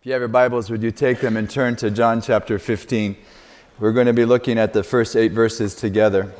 If 0.00 0.06
you 0.06 0.12
have 0.12 0.22
your 0.22 0.28
Bibles, 0.28 0.70
would 0.70 0.82
you 0.82 0.92
take 0.92 1.20
them 1.20 1.36
and 1.36 1.50
turn 1.50 1.76
to 1.76 1.90
John 1.90 2.22
chapter 2.22 2.58
15? 2.58 3.18
We're 3.78 3.92
going 3.92 4.06
to 4.06 4.14
be 4.14 4.24
looking 4.24 4.58
at 4.58 4.72
the 4.72 4.82
first 4.82 5.14
eight 5.14 5.32
verses 5.32 5.74
together. 5.74 6.32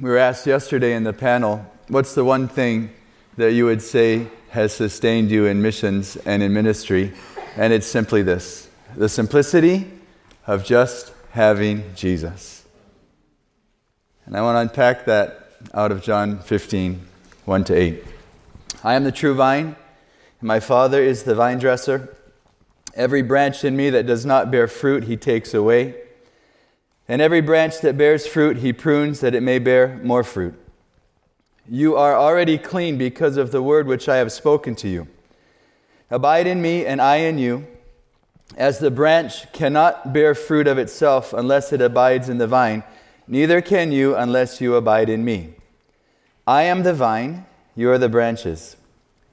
We 0.00 0.08
were 0.08 0.16
asked 0.16 0.46
yesterday 0.46 0.94
in 0.94 1.04
the 1.04 1.12
panel, 1.12 1.70
what's 1.88 2.14
the 2.14 2.24
one 2.24 2.48
thing 2.48 2.94
that 3.36 3.52
you 3.52 3.66
would 3.66 3.82
say 3.82 4.28
has 4.52 4.72
sustained 4.72 5.30
you 5.30 5.44
in 5.44 5.60
missions 5.60 6.16
and 6.16 6.42
in 6.42 6.54
ministry? 6.54 7.12
And 7.56 7.74
it's 7.74 7.88
simply 7.88 8.22
this 8.22 8.70
the 8.96 9.10
simplicity 9.10 9.90
of 10.46 10.64
just 10.64 11.12
having 11.32 11.94
Jesus. 11.94 12.64
And 14.24 14.34
I 14.34 14.40
want 14.40 14.56
to 14.56 14.60
unpack 14.60 15.04
that 15.04 15.50
out 15.74 15.92
of 15.92 16.02
John 16.02 16.38
15, 16.38 17.06
1 17.44 17.64
to 17.64 17.74
8. 17.74 18.04
I 18.82 18.94
am 18.94 19.04
the 19.04 19.12
true 19.12 19.34
vine 19.34 19.76
my 20.42 20.58
Father 20.58 21.00
is 21.00 21.22
the 21.22 21.36
vine 21.36 21.58
dresser. 21.58 22.14
Every 22.94 23.22
branch 23.22 23.64
in 23.64 23.76
me 23.76 23.90
that 23.90 24.06
does 24.06 24.26
not 24.26 24.50
bear 24.50 24.66
fruit, 24.66 25.04
he 25.04 25.16
takes 25.16 25.54
away. 25.54 25.94
And 27.08 27.22
every 27.22 27.40
branch 27.40 27.80
that 27.80 27.96
bears 27.96 28.26
fruit, 28.26 28.58
he 28.58 28.72
prunes 28.72 29.20
that 29.20 29.34
it 29.34 29.42
may 29.42 29.58
bear 29.58 30.00
more 30.02 30.24
fruit. 30.24 30.54
You 31.68 31.96
are 31.96 32.16
already 32.16 32.58
clean 32.58 32.98
because 32.98 33.36
of 33.36 33.52
the 33.52 33.62
word 33.62 33.86
which 33.86 34.08
I 34.08 34.16
have 34.16 34.32
spoken 34.32 34.74
to 34.76 34.88
you. 34.88 35.06
Abide 36.10 36.46
in 36.46 36.60
me, 36.60 36.84
and 36.84 37.00
I 37.00 37.16
in 37.16 37.38
you. 37.38 37.66
As 38.56 38.80
the 38.80 38.90
branch 38.90 39.50
cannot 39.52 40.12
bear 40.12 40.34
fruit 40.34 40.66
of 40.66 40.76
itself 40.76 41.32
unless 41.32 41.72
it 41.72 41.80
abides 41.80 42.28
in 42.28 42.38
the 42.38 42.46
vine, 42.46 42.82
neither 43.26 43.62
can 43.62 43.92
you 43.92 44.14
unless 44.14 44.60
you 44.60 44.74
abide 44.74 45.08
in 45.08 45.24
me. 45.24 45.54
I 46.46 46.64
am 46.64 46.82
the 46.82 46.92
vine, 46.92 47.46
you 47.74 47.90
are 47.90 47.98
the 47.98 48.08
branches. 48.08 48.76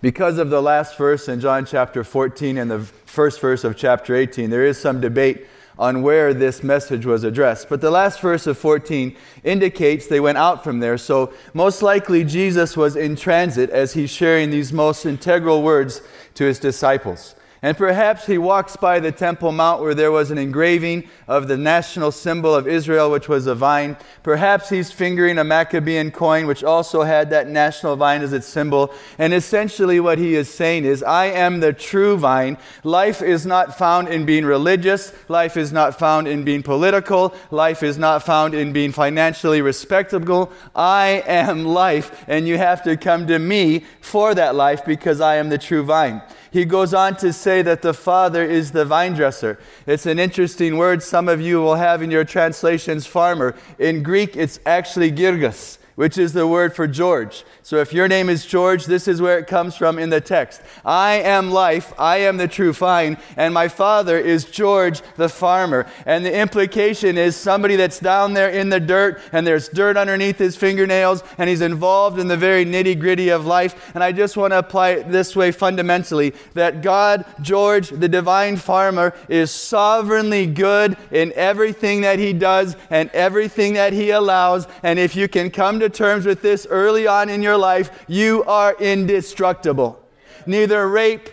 Because 0.00 0.38
of 0.38 0.48
the 0.48 0.62
last 0.62 0.96
verse 0.96 1.28
in 1.28 1.40
John 1.40 1.66
chapter 1.66 2.04
14 2.04 2.56
and 2.56 2.70
the 2.70 2.80
first 2.80 3.40
verse 3.40 3.64
of 3.64 3.76
chapter 3.76 4.14
18, 4.14 4.48
there 4.48 4.64
is 4.64 4.80
some 4.80 5.00
debate 5.00 5.48
on 5.76 6.02
where 6.02 6.32
this 6.32 6.62
message 6.62 7.04
was 7.04 7.24
addressed. 7.24 7.68
But 7.68 7.80
the 7.80 7.90
last 7.90 8.20
verse 8.20 8.46
of 8.46 8.56
14 8.58 9.16
indicates 9.42 10.06
they 10.06 10.20
went 10.20 10.38
out 10.38 10.62
from 10.62 10.78
there. 10.78 10.98
So, 10.98 11.32
most 11.52 11.82
likely, 11.82 12.24
Jesus 12.24 12.76
was 12.76 12.94
in 12.96 13.16
transit 13.16 13.70
as 13.70 13.94
he's 13.94 14.10
sharing 14.10 14.50
these 14.50 14.72
most 14.72 15.04
integral 15.04 15.62
words 15.62 16.00
to 16.34 16.44
his 16.44 16.58
disciples. 16.60 17.34
And 17.60 17.76
perhaps 17.76 18.26
he 18.26 18.38
walks 18.38 18.76
by 18.76 19.00
the 19.00 19.10
Temple 19.10 19.50
Mount 19.50 19.82
where 19.82 19.94
there 19.94 20.12
was 20.12 20.30
an 20.30 20.38
engraving 20.38 21.08
of 21.26 21.48
the 21.48 21.56
national 21.56 22.12
symbol 22.12 22.54
of 22.54 22.68
Israel, 22.68 23.10
which 23.10 23.28
was 23.28 23.48
a 23.48 23.54
vine. 23.54 23.96
Perhaps 24.22 24.68
he's 24.68 24.92
fingering 24.92 25.38
a 25.38 25.44
Maccabean 25.44 26.12
coin, 26.12 26.46
which 26.46 26.62
also 26.62 27.02
had 27.02 27.30
that 27.30 27.48
national 27.48 27.96
vine 27.96 28.22
as 28.22 28.32
its 28.32 28.46
symbol. 28.46 28.94
And 29.18 29.34
essentially, 29.34 29.98
what 29.98 30.18
he 30.18 30.36
is 30.36 30.52
saying 30.52 30.84
is, 30.84 31.02
I 31.02 31.26
am 31.26 31.58
the 31.58 31.72
true 31.72 32.16
vine. 32.16 32.58
Life 32.84 33.22
is 33.22 33.44
not 33.44 33.76
found 33.76 34.06
in 34.06 34.24
being 34.24 34.44
religious. 34.44 35.12
Life 35.28 35.56
is 35.56 35.72
not 35.72 35.98
found 35.98 36.28
in 36.28 36.44
being 36.44 36.62
political. 36.62 37.34
Life 37.50 37.82
is 37.82 37.98
not 37.98 38.22
found 38.22 38.54
in 38.54 38.72
being 38.72 38.92
financially 38.92 39.62
respectable. 39.62 40.52
I 40.76 41.24
am 41.26 41.64
life, 41.64 42.24
and 42.28 42.46
you 42.46 42.56
have 42.56 42.84
to 42.84 42.96
come 42.96 43.26
to 43.26 43.40
me 43.40 43.84
for 44.00 44.32
that 44.34 44.54
life 44.54 44.84
because 44.84 45.20
I 45.20 45.36
am 45.36 45.48
the 45.48 45.58
true 45.58 45.82
vine. 45.82 46.22
He 46.50 46.64
goes 46.64 46.94
on 46.94 47.16
to 47.16 47.32
say 47.32 47.62
that 47.62 47.82
the 47.82 47.94
Father 47.94 48.44
is 48.44 48.72
the 48.72 48.84
vine 48.84 49.14
dresser. 49.14 49.58
It's 49.86 50.06
an 50.06 50.18
interesting 50.18 50.76
word 50.76 51.02
some 51.02 51.28
of 51.28 51.40
you 51.40 51.60
will 51.60 51.76
have 51.76 52.02
in 52.02 52.10
your 52.10 52.24
translations, 52.24 53.06
farmer. 53.06 53.54
In 53.78 54.02
Greek, 54.02 54.36
it's 54.36 54.58
actually 54.64 55.10
georgos 55.10 55.78
which 55.98 56.16
is 56.16 56.32
the 56.32 56.46
word 56.46 56.76
for 56.76 56.86
George. 56.86 57.44
So 57.64 57.78
if 57.78 57.92
your 57.92 58.06
name 58.06 58.28
is 58.28 58.46
George, 58.46 58.86
this 58.86 59.08
is 59.08 59.20
where 59.20 59.36
it 59.36 59.48
comes 59.48 59.74
from 59.74 59.98
in 59.98 60.10
the 60.10 60.20
text. 60.20 60.62
I 60.84 61.14
am 61.14 61.50
life, 61.50 61.92
I 61.98 62.18
am 62.18 62.36
the 62.36 62.46
true 62.46 62.72
vine, 62.72 63.18
and 63.36 63.52
my 63.52 63.66
father 63.66 64.16
is 64.16 64.44
George 64.44 65.02
the 65.16 65.28
farmer. 65.28 65.88
And 66.06 66.24
the 66.24 66.32
implication 66.32 67.18
is 67.18 67.34
somebody 67.34 67.74
that's 67.74 67.98
down 67.98 68.34
there 68.34 68.48
in 68.48 68.68
the 68.68 68.78
dirt, 68.78 69.20
and 69.32 69.44
there's 69.44 69.68
dirt 69.68 69.96
underneath 69.96 70.38
his 70.38 70.54
fingernails, 70.54 71.24
and 71.36 71.50
he's 71.50 71.62
involved 71.62 72.20
in 72.20 72.28
the 72.28 72.36
very 72.36 72.64
nitty 72.64 73.00
gritty 73.00 73.30
of 73.30 73.44
life. 73.44 73.90
And 73.92 74.04
I 74.04 74.12
just 74.12 74.36
want 74.36 74.52
to 74.52 74.60
apply 74.60 74.90
it 74.90 75.10
this 75.10 75.34
way 75.34 75.50
fundamentally 75.50 76.32
that 76.54 76.80
God, 76.80 77.24
George, 77.40 77.88
the 77.88 78.08
divine 78.08 78.56
farmer, 78.56 79.14
is 79.28 79.50
sovereignly 79.50 80.46
good 80.46 80.96
in 81.10 81.32
everything 81.34 82.02
that 82.02 82.20
he 82.20 82.32
does 82.32 82.76
and 82.88 83.10
everything 83.10 83.74
that 83.74 83.92
he 83.92 84.10
allows. 84.10 84.68
And 84.84 85.00
if 85.00 85.16
you 85.16 85.26
can 85.26 85.50
come 85.50 85.80
to 85.80 85.87
terms 85.88 86.26
with 86.26 86.42
this 86.42 86.66
early 86.68 87.06
on 87.06 87.28
in 87.28 87.42
your 87.42 87.56
life, 87.56 88.04
you 88.08 88.44
are 88.44 88.76
indestructible. 88.78 90.02
Neither 90.46 90.88
rape, 90.88 91.28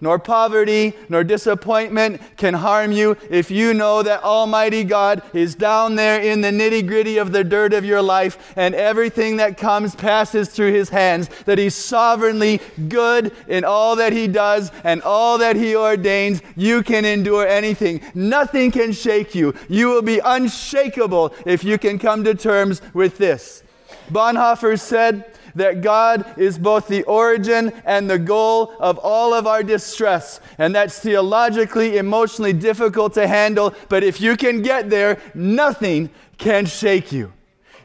nor 0.00 0.18
poverty, 0.18 0.94
nor 1.08 1.22
disappointment 1.22 2.20
can 2.36 2.54
harm 2.54 2.92
you 2.92 3.16
if 3.28 3.50
you 3.50 3.74
know 3.74 4.02
that 4.02 4.22
Almighty 4.22 4.84
God 4.84 5.22
is 5.34 5.54
down 5.54 5.94
there 5.94 6.20
in 6.20 6.40
the 6.40 6.50
nitty 6.50 6.86
gritty 6.86 7.18
of 7.18 7.32
the 7.32 7.44
dirt 7.44 7.74
of 7.74 7.84
your 7.84 8.02
life 8.02 8.52
and 8.56 8.74
everything 8.74 9.36
that 9.36 9.58
comes 9.58 9.94
passes 9.94 10.48
through 10.48 10.72
His 10.72 10.88
hands, 10.88 11.28
that 11.44 11.58
He's 11.58 11.74
sovereignly 11.74 12.60
good 12.88 13.32
in 13.48 13.64
all 13.64 13.96
that 13.96 14.12
He 14.12 14.26
does 14.26 14.72
and 14.84 15.02
all 15.02 15.38
that 15.38 15.56
He 15.56 15.76
ordains. 15.76 16.40
You 16.56 16.82
can 16.82 17.04
endure 17.04 17.46
anything. 17.46 18.00
Nothing 18.14 18.70
can 18.70 18.92
shake 18.92 19.34
you. 19.34 19.54
You 19.68 19.88
will 19.88 20.02
be 20.02 20.20
unshakable 20.24 21.34
if 21.44 21.62
you 21.62 21.78
can 21.78 21.98
come 21.98 22.24
to 22.24 22.34
terms 22.34 22.80
with 22.94 23.18
this. 23.18 23.62
Bonhoeffer 24.10 24.78
said 24.78 25.36
that 25.54 25.82
God 25.82 26.38
is 26.38 26.58
both 26.58 26.88
the 26.88 27.02
origin 27.04 27.72
and 27.84 28.08
the 28.08 28.18
goal 28.18 28.72
of 28.78 28.98
all 28.98 29.34
of 29.34 29.46
our 29.46 29.62
distress. 29.62 30.40
And 30.58 30.74
that's 30.74 30.98
theologically, 30.98 31.96
emotionally 31.96 32.52
difficult 32.52 33.14
to 33.14 33.26
handle, 33.26 33.74
but 33.88 34.02
if 34.02 34.20
you 34.20 34.36
can 34.36 34.62
get 34.62 34.90
there, 34.90 35.20
nothing 35.34 36.10
can 36.38 36.66
shake 36.66 37.12
you. 37.12 37.32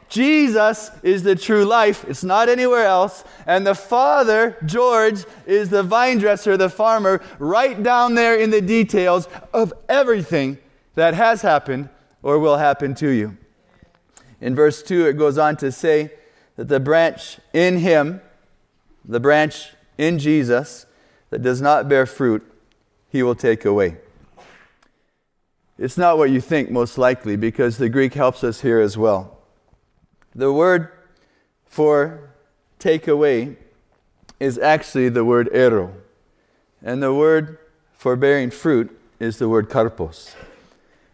Jesus 0.08 0.92
is 1.02 1.24
the 1.24 1.34
true 1.34 1.64
life. 1.64 2.04
It's 2.08 2.22
not 2.22 2.48
anywhere 2.48 2.84
else. 2.84 3.24
And 3.44 3.66
the 3.66 3.74
Father, 3.74 4.56
George, 4.64 5.24
is 5.46 5.68
the 5.68 5.82
vine 5.82 6.18
dresser, 6.18 6.56
the 6.56 6.70
farmer, 6.70 7.20
right 7.40 7.82
down 7.82 8.14
there 8.14 8.36
in 8.36 8.50
the 8.50 8.60
details 8.60 9.28
of 9.52 9.72
everything 9.88 10.58
that 10.94 11.14
has 11.14 11.42
happened 11.42 11.88
or 12.22 12.38
will 12.38 12.56
happen 12.56 12.94
to 12.96 13.08
you. 13.08 13.36
In 14.40 14.54
verse 14.54 14.82
2, 14.82 15.06
it 15.06 15.14
goes 15.14 15.38
on 15.38 15.56
to 15.58 15.72
say 15.72 16.12
that 16.56 16.68
the 16.68 16.80
branch 16.80 17.38
in 17.52 17.78
Him, 17.78 18.20
the 19.04 19.20
branch 19.20 19.68
in 19.98 20.18
Jesus, 20.18 20.86
that 21.30 21.42
does 21.42 21.60
not 21.60 21.88
bear 21.88 22.06
fruit, 22.06 22.44
He 23.08 23.22
will 23.22 23.34
take 23.34 23.64
away. 23.64 23.96
It's 25.78 25.98
not 25.98 26.16
what 26.16 26.30
you 26.30 26.40
think, 26.40 26.70
most 26.70 26.96
likely, 26.96 27.36
because 27.36 27.76
the 27.76 27.88
Greek 27.88 28.14
helps 28.14 28.42
us 28.42 28.62
here 28.62 28.80
as 28.80 28.96
well. 28.96 29.38
The 30.34 30.52
word 30.52 30.90
for 31.66 32.30
take 32.78 33.08
away 33.08 33.56
is 34.40 34.58
actually 34.58 35.08
the 35.08 35.24
word 35.24 35.48
airo. 35.52 35.92
And 36.82 37.02
the 37.02 37.12
word 37.12 37.58
for 37.92 38.16
bearing 38.16 38.50
fruit 38.50 38.98
is 39.18 39.38
the 39.38 39.48
word 39.48 39.68
karpos. 39.68 40.34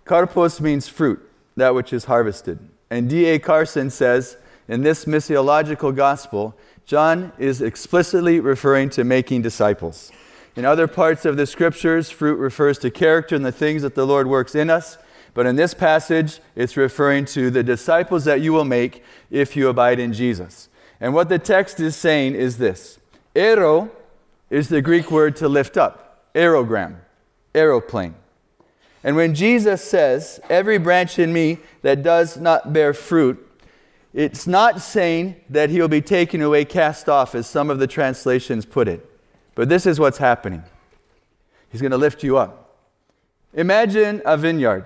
Karpos 0.05 0.61
means 0.61 0.89
fruit, 0.89 1.29
that 1.57 1.75
which 1.75 1.93
is 1.93 2.05
harvested. 2.05 2.59
And 2.93 3.09
D.A. 3.09 3.39
Carson 3.39 3.89
says, 3.89 4.37
in 4.69 4.83
this 4.83 5.07
missiological 5.07 5.97
gospel, 5.97 6.55
John 6.85 7.33
is 7.39 7.63
explicitly 7.63 8.39
referring 8.39 8.91
to 8.91 9.03
making 9.03 9.41
disciples. 9.41 10.13
In 10.57 10.67
other 10.67 10.87
parts 10.87 11.25
of 11.25 11.39
the 11.39 11.47
scriptures, 11.47 12.11
fruit 12.11 12.39
refers 12.39 12.77
to 12.81 12.91
character 12.91 13.35
and 13.35 13.47
the 13.47 13.51
things 13.51 13.81
that 13.81 13.95
the 13.95 14.07
Lord 14.07 14.27
works 14.27 14.55
in 14.55 14.69
us. 14.69 14.99
But 15.33 15.47
in 15.47 15.57
this 15.57 15.73
passage, 15.73 16.41
it's 16.55 16.77
referring 16.77 17.25
to 17.27 17.51
the 17.51 17.63
disciples 17.63 18.27
that 18.27 18.43
you 18.43 18.53
will 18.53 18.67
make 18.67 19.03
if 19.31 19.57
you 19.57 19.71
abide 19.71 19.99
in 19.99 20.13
Jesus. 20.13 20.69
And 21.01 21.15
what 21.15 21.31
the 21.31 21.39
text 21.39 21.81
is 21.81 21.97
saying 21.97 22.35
is 22.35 22.59
this 22.59 22.99
Airo 23.35 23.91
is 24.51 24.69
the 24.69 24.83
Greek 24.83 25.11
word 25.11 25.35
to 25.37 25.49
lift 25.49 25.79
up, 25.79 26.31
aerogram, 26.35 26.97
aeroplane. 27.55 28.17
And 29.05 29.17
when 29.17 29.35
Jesus 29.35 29.83
says, 29.83 30.41
Every 30.49 30.79
branch 30.79 31.19
in 31.19 31.33
me 31.33 31.59
that 31.83 32.03
does 32.03 32.37
not 32.37 32.73
bear 32.73 32.95
fruit, 32.95 33.49
it's 34.15 34.47
not 34.47 34.81
saying 34.81 35.37
that 35.49 35.71
he'll 35.71 35.89
be 35.89 36.03
taken 36.03 36.43
away, 36.43 36.65
cast 36.65 37.09
off, 37.09 37.35
as 37.35 37.47
some 37.47 37.71
of 37.71 37.79
the 37.79 37.87
translations 37.87 38.67
put 38.67 38.89
it. 38.89 39.09
But 39.55 39.69
this 39.69 39.87
is 39.87 39.99
what's 39.99 40.19
happening. 40.19 40.63
He's 41.71 41.81
going 41.81 41.93
to 41.93 41.99
lift 41.99 42.23
you 42.23 42.37
up. 42.37 42.77
Imagine 43.55 44.23
a 44.25 44.37
vineyard 44.37 44.85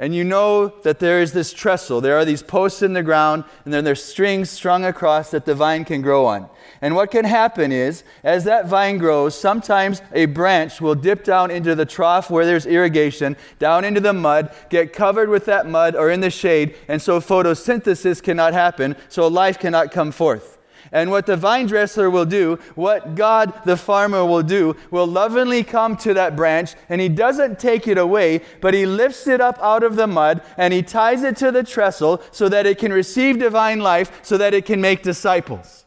and 0.00 0.14
you 0.14 0.24
know 0.24 0.68
that 0.82 0.98
there 0.98 1.20
is 1.20 1.34
this 1.34 1.52
trestle. 1.52 2.00
There 2.00 2.16
are 2.16 2.24
these 2.24 2.42
posts 2.42 2.80
in 2.80 2.94
the 2.94 3.02
ground, 3.02 3.44
and 3.66 3.74
then 3.74 3.84
there's 3.84 4.02
strings 4.02 4.48
strung 4.48 4.86
across 4.86 5.30
that 5.30 5.44
the 5.44 5.54
vine 5.54 5.84
can 5.84 6.00
grow 6.00 6.24
on. 6.24 6.48
And 6.80 6.96
what 6.96 7.10
can 7.10 7.26
happen 7.26 7.70
is, 7.70 8.02
as 8.24 8.44
that 8.44 8.66
vine 8.66 8.96
grows, 8.96 9.38
sometimes 9.38 10.00
a 10.14 10.24
branch 10.24 10.80
will 10.80 10.94
dip 10.94 11.22
down 11.22 11.50
into 11.50 11.74
the 11.74 11.84
trough 11.84 12.30
where 12.30 12.46
there's 12.46 12.64
irrigation, 12.64 13.36
down 13.58 13.84
into 13.84 14.00
the 14.00 14.14
mud, 14.14 14.54
get 14.70 14.94
covered 14.94 15.28
with 15.28 15.44
that 15.44 15.68
mud 15.68 15.94
or 15.94 16.08
in 16.10 16.20
the 16.20 16.30
shade, 16.30 16.76
and 16.88 17.02
so 17.02 17.20
photosynthesis 17.20 18.22
cannot 18.22 18.54
happen, 18.54 18.96
so 19.10 19.28
life 19.28 19.58
cannot 19.58 19.92
come 19.92 20.12
forth. 20.12 20.56
And 20.92 21.10
what 21.10 21.26
the 21.26 21.36
vine 21.36 21.66
dresser 21.66 22.10
will 22.10 22.24
do, 22.24 22.58
what 22.74 23.14
God 23.14 23.52
the 23.64 23.76
farmer 23.76 24.24
will 24.24 24.42
do, 24.42 24.76
will 24.90 25.06
lovingly 25.06 25.62
come 25.62 25.96
to 25.98 26.14
that 26.14 26.34
branch 26.34 26.74
and 26.88 27.00
he 27.00 27.08
doesn't 27.08 27.58
take 27.58 27.86
it 27.86 27.98
away, 27.98 28.42
but 28.60 28.74
he 28.74 28.86
lifts 28.86 29.26
it 29.26 29.40
up 29.40 29.58
out 29.60 29.82
of 29.82 29.96
the 29.96 30.06
mud 30.06 30.42
and 30.56 30.74
he 30.74 30.82
ties 30.82 31.22
it 31.22 31.36
to 31.36 31.52
the 31.52 31.62
trestle 31.62 32.22
so 32.32 32.48
that 32.48 32.66
it 32.66 32.78
can 32.78 32.92
receive 32.92 33.38
divine 33.38 33.80
life, 33.80 34.20
so 34.24 34.36
that 34.36 34.54
it 34.54 34.64
can 34.64 34.80
make 34.80 35.02
disciples. 35.02 35.84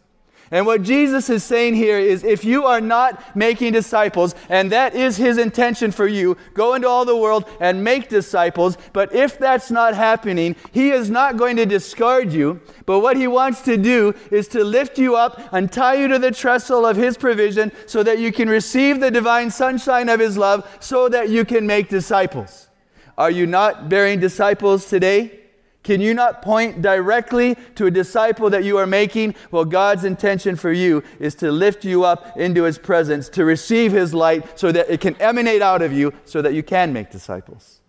And 0.53 0.67
what 0.67 0.83
Jesus 0.83 1.31
is 1.31 1.43
saying 1.43 1.73
here 1.73 1.97
is 1.97 2.23
if 2.23 2.45
you 2.45 2.65
are 2.65 2.79
not 2.79 3.35
making 3.35 3.73
disciples, 3.73 4.35
and 4.49 4.71
that 4.71 4.93
is 4.93 5.17
his 5.17 5.39
intention 5.39 5.91
for 5.91 6.05
you, 6.05 6.37
go 6.53 6.75
into 6.75 6.87
all 6.87 7.05
the 7.05 7.17
world 7.17 7.49
and 7.59 7.83
make 7.83 8.07
disciples. 8.07 8.77
But 8.93 9.15
if 9.15 9.39
that's 9.39 9.71
not 9.71 9.95
happening, 9.95 10.55
he 10.71 10.91
is 10.91 11.09
not 11.09 11.37
going 11.37 11.55
to 11.55 11.65
discard 11.65 12.31
you. 12.31 12.61
But 12.85 12.99
what 12.99 13.17
he 13.17 13.25
wants 13.25 13.61
to 13.61 13.77
do 13.77 14.13
is 14.29 14.47
to 14.49 14.63
lift 14.63 14.99
you 14.99 15.15
up 15.15 15.41
and 15.53 15.71
tie 15.71 15.95
you 15.95 16.07
to 16.09 16.19
the 16.19 16.29
trestle 16.29 16.85
of 16.85 16.97
his 16.97 17.17
provision 17.17 17.71
so 17.87 18.03
that 18.03 18.19
you 18.19 18.31
can 18.31 18.47
receive 18.47 18.99
the 18.99 19.09
divine 19.09 19.49
sunshine 19.49 20.07
of 20.07 20.19
his 20.19 20.37
love 20.37 20.69
so 20.79 21.09
that 21.09 21.29
you 21.29 21.45
can 21.45 21.65
make 21.65 21.89
disciples. 21.89 22.69
Are 23.17 23.31
you 23.31 23.47
not 23.47 23.89
bearing 23.89 24.19
disciples 24.19 24.87
today? 24.87 25.42
Can 25.83 25.99
you 25.99 26.13
not 26.13 26.41
point 26.41 26.81
directly 26.81 27.55
to 27.75 27.85
a 27.87 27.91
disciple 27.91 28.49
that 28.49 28.63
you 28.63 28.77
are 28.77 28.87
making? 28.87 29.35
Well, 29.51 29.65
God's 29.65 30.05
intention 30.05 30.55
for 30.55 30.71
you 30.71 31.03
is 31.19 31.35
to 31.35 31.51
lift 31.51 31.83
you 31.83 32.05
up 32.05 32.37
into 32.37 32.63
His 32.63 32.77
presence, 32.77 33.27
to 33.29 33.43
receive 33.43 33.91
His 33.91 34.13
light 34.13 34.57
so 34.57 34.71
that 34.71 34.89
it 34.89 35.01
can 35.01 35.15
emanate 35.21 35.61
out 35.61 35.81
of 35.81 35.91
you 35.91 36.13
so 36.23 36.41
that 36.41 36.53
you 36.53 36.63
can 36.63 36.93
make 36.93 37.11
disciples. 37.11 37.81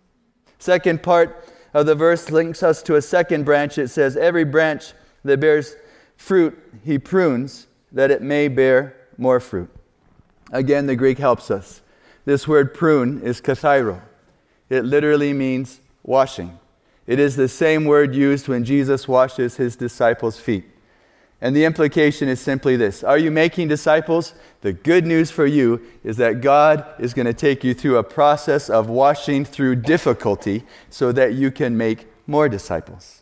Second 0.59 1.03
part 1.03 1.49
of 1.73 1.85
the 1.85 1.95
verse 1.95 2.29
links 2.29 2.63
us 2.63 2.83
to 2.83 2.95
a 2.95 3.01
second 3.01 3.45
branch. 3.45 3.77
It 3.77 3.87
says, 3.87 4.17
Every 4.17 4.43
branch 4.43 4.93
that 5.23 5.39
bears 5.39 5.75
fruit, 6.17 6.57
He 6.83 6.99
prunes 6.99 7.67
that 7.93 8.11
it 8.11 8.21
may 8.21 8.49
bear 8.49 8.95
more 9.17 9.39
fruit. 9.39 9.69
Again, 10.51 10.85
the 10.85 10.95
Greek 10.97 11.17
helps 11.17 11.49
us. 11.49 11.81
This 12.25 12.47
word 12.47 12.73
prune 12.73 13.21
is 13.21 13.39
kathairo, 13.39 14.01
it 14.69 14.83
literally 14.83 15.31
means 15.31 15.79
washing. 16.03 16.59
It 17.07 17.19
is 17.19 17.35
the 17.35 17.47
same 17.47 17.85
word 17.85 18.15
used 18.15 18.47
when 18.47 18.63
Jesus 18.63 19.07
washes 19.07 19.57
his 19.57 19.75
disciples' 19.75 20.39
feet. 20.39 20.65
And 21.41 21.55
the 21.55 21.65
implication 21.65 22.27
is 22.27 22.39
simply 22.39 22.75
this 22.75 23.03
Are 23.03 23.17
you 23.17 23.29
making 23.29 23.67
disciples? 23.67 24.33
The 24.61 24.73
good 24.73 25.05
news 25.05 25.29
for 25.29 25.45
you 25.45 25.81
is 26.03 26.17
that 26.17 26.41
God 26.41 26.85
is 26.97 27.13
going 27.13 27.27
to 27.27 27.33
take 27.33 27.63
you 27.63 27.73
through 27.73 27.97
a 27.97 28.03
process 28.03 28.69
of 28.69 28.89
washing 28.89 29.45
through 29.45 29.75
difficulty 29.75 30.63
so 30.89 31.11
that 31.11 31.33
you 31.33 31.51
can 31.51 31.77
make 31.77 32.07
more 32.25 32.49
disciples. 32.49 33.21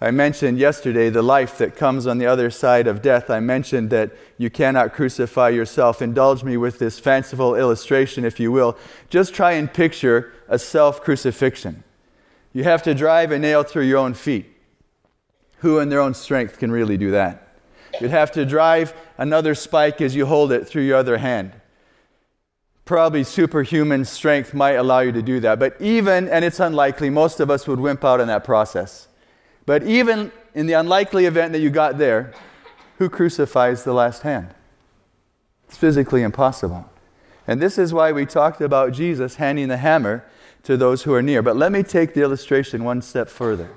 I 0.00 0.10
mentioned 0.10 0.58
yesterday 0.58 1.08
the 1.08 1.22
life 1.22 1.56
that 1.58 1.76
comes 1.76 2.06
on 2.06 2.18
the 2.18 2.26
other 2.26 2.50
side 2.50 2.86
of 2.86 3.00
death. 3.00 3.30
I 3.30 3.40
mentioned 3.40 3.90
that 3.90 4.10
you 4.36 4.50
cannot 4.50 4.92
crucify 4.92 5.50
yourself. 5.50 6.02
Indulge 6.02 6.42
me 6.42 6.56
with 6.56 6.78
this 6.78 6.98
fanciful 6.98 7.54
illustration, 7.54 8.24
if 8.24 8.40
you 8.40 8.50
will. 8.50 8.76
Just 9.08 9.32
try 9.32 9.52
and 9.52 9.72
picture 9.72 10.32
a 10.48 10.58
self 10.58 11.00
crucifixion. 11.02 11.84
You 12.54 12.64
have 12.64 12.82
to 12.84 12.94
drive 12.94 13.32
a 13.32 13.38
nail 13.38 13.64
through 13.64 13.82
your 13.82 13.98
own 13.98 14.14
feet. 14.14 14.46
Who 15.58 15.80
in 15.80 15.88
their 15.90 16.00
own 16.00 16.14
strength 16.14 16.58
can 16.58 16.70
really 16.70 16.96
do 16.96 17.10
that? 17.10 17.58
You'd 18.00 18.10
have 18.10 18.32
to 18.32 18.46
drive 18.46 18.94
another 19.18 19.54
spike 19.54 20.00
as 20.00 20.14
you 20.14 20.26
hold 20.26 20.52
it 20.52 20.66
through 20.66 20.82
your 20.82 20.96
other 20.96 21.18
hand. 21.18 21.52
Probably 22.84 23.24
superhuman 23.24 24.04
strength 24.04 24.54
might 24.54 24.72
allow 24.72 25.00
you 25.00 25.10
to 25.12 25.22
do 25.22 25.40
that. 25.40 25.58
But 25.58 25.80
even, 25.80 26.28
and 26.28 26.44
it's 26.44 26.60
unlikely, 26.60 27.10
most 27.10 27.40
of 27.40 27.50
us 27.50 27.66
would 27.66 27.80
wimp 27.80 28.04
out 28.04 28.20
in 28.20 28.28
that 28.28 28.44
process. 28.44 29.08
But 29.66 29.82
even 29.82 30.30
in 30.54 30.66
the 30.66 30.74
unlikely 30.74 31.24
event 31.24 31.52
that 31.52 31.60
you 31.60 31.70
got 31.70 31.98
there, 31.98 32.32
who 32.98 33.08
crucifies 33.08 33.82
the 33.82 33.94
last 33.94 34.22
hand? 34.22 34.54
It's 35.66 35.76
physically 35.76 36.22
impossible. 36.22 36.88
And 37.46 37.60
this 37.60 37.78
is 37.78 37.92
why 37.92 38.12
we 38.12 38.26
talked 38.26 38.60
about 38.60 38.92
Jesus 38.92 39.36
handing 39.36 39.68
the 39.68 39.78
hammer 39.78 40.24
to 40.64 40.76
those 40.76 41.04
who 41.04 41.14
are 41.14 41.22
near. 41.22 41.42
But 41.42 41.56
let 41.56 41.72
me 41.72 41.82
take 41.82 42.14
the 42.14 42.22
illustration 42.22 42.84
one 42.84 43.02
step 43.02 43.28
further. 43.28 43.70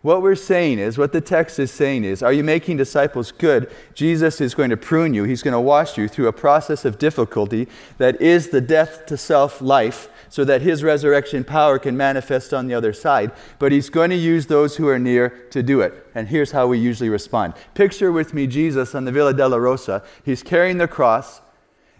What 0.00 0.22
we're 0.22 0.36
saying 0.36 0.78
is, 0.78 0.96
what 0.96 1.12
the 1.12 1.20
text 1.20 1.58
is 1.58 1.72
saying 1.72 2.04
is, 2.04 2.22
are 2.22 2.32
you 2.32 2.44
making 2.44 2.76
disciples 2.76 3.32
good? 3.32 3.68
Jesus 3.94 4.40
is 4.40 4.54
going 4.54 4.70
to 4.70 4.76
prune 4.76 5.12
you. 5.12 5.24
He's 5.24 5.42
going 5.42 5.52
to 5.52 5.60
wash 5.60 5.98
you 5.98 6.06
through 6.06 6.28
a 6.28 6.32
process 6.32 6.84
of 6.84 7.00
difficulty 7.00 7.66
that 7.98 8.20
is 8.22 8.50
the 8.50 8.60
death 8.60 9.06
to 9.06 9.16
self 9.16 9.60
life 9.60 10.08
so 10.28 10.44
that 10.44 10.62
his 10.62 10.84
resurrection 10.84 11.42
power 11.42 11.80
can 11.80 11.96
manifest 11.96 12.54
on 12.54 12.68
the 12.68 12.74
other 12.74 12.92
side. 12.92 13.32
But 13.58 13.72
he's 13.72 13.90
going 13.90 14.10
to 14.10 14.16
use 14.16 14.46
those 14.46 14.76
who 14.76 14.86
are 14.88 14.98
near 14.98 15.30
to 15.50 15.64
do 15.64 15.80
it. 15.80 16.06
And 16.14 16.28
here's 16.28 16.52
how 16.52 16.68
we 16.68 16.78
usually 16.78 17.08
respond. 17.08 17.54
Picture 17.74 18.12
with 18.12 18.32
me 18.32 18.46
Jesus 18.46 18.94
on 18.94 19.04
the 19.04 19.10
Via 19.10 19.32
Dolorosa. 19.32 20.04
He's 20.24 20.44
carrying 20.44 20.78
the 20.78 20.86
cross. 20.86 21.40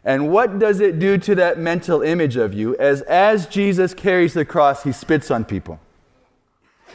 And 0.04 0.30
what 0.30 0.58
does 0.58 0.80
it 0.80 0.98
do 0.98 1.18
to 1.18 1.34
that 1.34 1.58
mental 1.58 2.02
image 2.02 2.36
of 2.36 2.54
you 2.54 2.76
as 2.76 3.02
as 3.02 3.46
Jesus 3.46 3.94
carries 3.94 4.34
the 4.34 4.44
cross, 4.44 4.84
he 4.84 4.92
spits 4.92 5.30
on 5.30 5.44
people? 5.44 5.80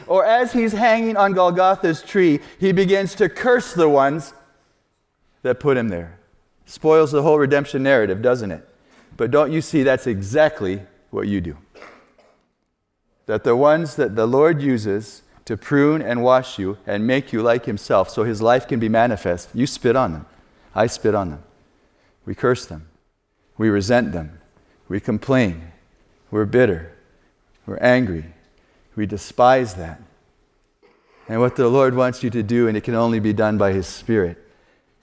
Or 0.06 0.24
as 0.24 0.52
he's 0.52 0.72
hanging 0.72 1.16
on 1.16 1.32
Golgotha's 1.32 2.02
tree, 2.02 2.40
he 2.58 2.72
begins 2.72 3.14
to 3.16 3.28
curse 3.28 3.72
the 3.72 3.88
ones 3.88 4.34
that 5.42 5.60
put 5.60 5.76
him 5.76 5.88
there. 5.88 6.18
Spoils 6.66 7.12
the 7.12 7.22
whole 7.22 7.38
redemption 7.38 7.82
narrative, 7.82 8.22
doesn't 8.22 8.50
it? 8.50 8.68
But 9.16 9.30
don't 9.30 9.52
you 9.52 9.60
see 9.60 9.82
that's 9.82 10.06
exactly 10.06 10.80
what 11.10 11.28
you 11.28 11.40
do? 11.40 11.56
That 13.26 13.44
the 13.44 13.54
ones 13.54 13.96
that 13.96 14.16
the 14.16 14.26
Lord 14.26 14.60
uses 14.60 15.22
to 15.44 15.56
prune 15.56 16.02
and 16.02 16.22
wash 16.22 16.58
you 16.58 16.78
and 16.86 17.06
make 17.06 17.32
you 17.32 17.42
like 17.42 17.66
himself 17.66 18.10
so 18.10 18.24
his 18.24 18.42
life 18.42 18.66
can 18.66 18.80
be 18.80 18.88
manifest, 18.88 19.50
you 19.54 19.66
spit 19.66 19.94
on 19.94 20.12
them. 20.12 20.26
I 20.74 20.86
spit 20.86 21.14
on 21.14 21.30
them. 21.30 21.42
We 22.24 22.34
curse 22.34 22.66
them. 22.66 22.88
We 23.56 23.68
resent 23.68 24.12
them. 24.12 24.40
We 24.88 25.00
complain. 25.00 25.72
We're 26.30 26.44
bitter. 26.44 26.92
We're 27.66 27.78
angry. 27.78 28.26
We 28.96 29.06
despise 29.06 29.74
that. 29.74 30.00
And 31.28 31.40
what 31.40 31.56
the 31.56 31.68
Lord 31.68 31.94
wants 31.94 32.22
you 32.22 32.30
to 32.30 32.42
do, 32.42 32.68
and 32.68 32.76
it 32.76 32.82
can 32.82 32.94
only 32.94 33.18
be 33.18 33.32
done 33.32 33.56
by 33.56 33.72
His 33.72 33.86
Spirit, 33.86 34.38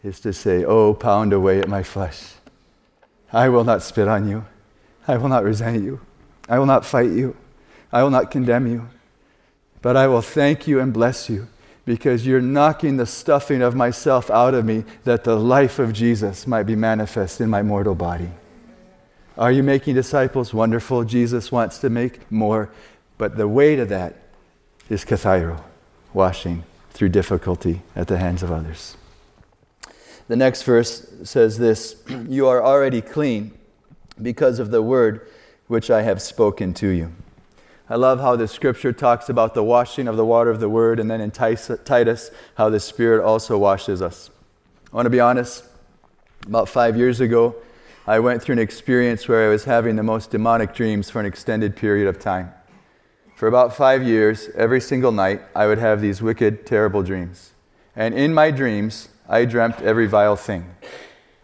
is 0.03 0.19
to 0.21 0.33
say, 0.33 0.63
Oh, 0.63 0.93
pound 0.93 1.33
away 1.33 1.59
at 1.59 1.67
my 1.67 1.83
flesh. 1.83 2.33
I 3.33 3.49
will 3.49 3.63
not 3.63 3.81
spit 3.81 4.07
on 4.07 4.27
you. 4.27 4.45
I 5.07 5.17
will 5.17 5.29
not 5.29 5.43
resent 5.43 5.83
you. 5.83 6.01
I 6.47 6.59
will 6.59 6.65
not 6.65 6.85
fight 6.85 7.11
you. 7.11 7.35
I 7.91 8.03
will 8.03 8.09
not 8.09 8.29
condemn 8.29 8.67
you. 8.67 8.89
But 9.81 9.97
I 9.97 10.07
will 10.07 10.21
thank 10.21 10.67
you 10.67 10.79
and 10.79 10.93
bless 10.93 11.29
you 11.29 11.47
because 11.85 12.27
you're 12.27 12.41
knocking 12.41 12.97
the 12.97 13.05
stuffing 13.05 13.61
of 13.61 13.75
myself 13.75 14.29
out 14.29 14.53
of 14.53 14.65
me 14.65 14.83
that 15.03 15.23
the 15.23 15.35
life 15.35 15.79
of 15.79 15.91
Jesus 15.93 16.45
might 16.45 16.63
be 16.63 16.75
manifest 16.75 17.41
in 17.41 17.49
my 17.49 17.63
mortal 17.63 17.95
body. 17.95 18.29
Are 19.37 19.51
you 19.51 19.63
making 19.63 19.95
disciples? 19.95 20.53
Wonderful. 20.53 21.03
Jesus 21.03 21.51
wants 21.51 21.77
to 21.79 21.89
make 21.89 22.29
more. 22.31 22.69
But 23.17 23.37
the 23.37 23.47
way 23.47 23.75
to 23.75 23.85
that 23.85 24.15
is 24.89 25.05
kathairo, 25.05 25.61
washing 26.13 26.63
through 26.91 27.09
difficulty 27.09 27.81
at 27.95 28.07
the 28.07 28.17
hands 28.17 28.43
of 28.43 28.51
others. 28.51 28.97
The 30.27 30.35
next 30.35 30.63
verse 30.63 31.07
says 31.23 31.57
this 31.57 32.01
You 32.27 32.47
are 32.47 32.63
already 32.63 33.01
clean 33.01 33.51
because 34.21 34.59
of 34.59 34.71
the 34.71 34.81
word 34.81 35.27
which 35.67 35.89
I 35.89 36.01
have 36.01 36.21
spoken 36.21 36.73
to 36.75 36.87
you. 36.87 37.13
I 37.89 37.95
love 37.95 38.19
how 38.21 38.35
the 38.35 38.47
scripture 38.47 38.93
talks 38.93 39.29
about 39.29 39.53
the 39.53 39.63
washing 39.63 40.07
of 40.07 40.15
the 40.15 40.25
water 40.25 40.49
of 40.49 40.59
the 40.59 40.69
word, 40.69 40.99
and 40.99 41.11
then 41.11 41.19
in 41.19 41.31
Titus, 41.31 42.31
how 42.55 42.69
the 42.69 42.79
Spirit 42.79 43.23
also 43.23 43.57
washes 43.57 44.01
us. 44.01 44.29
I 44.91 44.95
want 44.95 45.05
to 45.05 45.09
be 45.09 45.19
honest. 45.19 45.65
About 46.47 46.69
five 46.69 46.97
years 46.97 47.19
ago, 47.19 47.55
I 48.11 48.19
went 48.19 48.43
through 48.43 48.53
an 48.53 48.59
experience 48.59 49.29
where 49.29 49.45
I 49.45 49.49
was 49.49 49.63
having 49.63 49.95
the 49.95 50.03
most 50.03 50.31
demonic 50.31 50.73
dreams 50.73 51.09
for 51.09 51.21
an 51.21 51.25
extended 51.25 51.77
period 51.77 52.09
of 52.09 52.19
time. 52.19 52.51
For 53.37 53.47
about 53.47 53.73
five 53.73 54.03
years, 54.03 54.49
every 54.53 54.81
single 54.81 55.13
night, 55.13 55.41
I 55.55 55.65
would 55.65 55.77
have 55.77 56.01
these 56.01 56.21
wicked, 56.21 56.65
terrible 56.65 57.03
dreams. 57.03 57.53
And 57.95 58.13
in 58.13 58.33
my 58.33 58.51
dreams, 58.51 59.07
I 59.29 59.45
dreamt 59.45 59.79
every 59.79 60.07
vile 60.07 60.35
thing. 60.35 60.75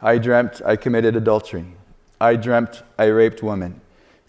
I 0.01 0.17
dreamt 0.17 0.61
I 0.65 0.75
committed 0.75 1.15
adultery. 1.15 1.67
I 2.19 2.35
dreamt 2.35 2.83
I 2.99 3.05
raped 3.05 3.41
women. 3.41 3.79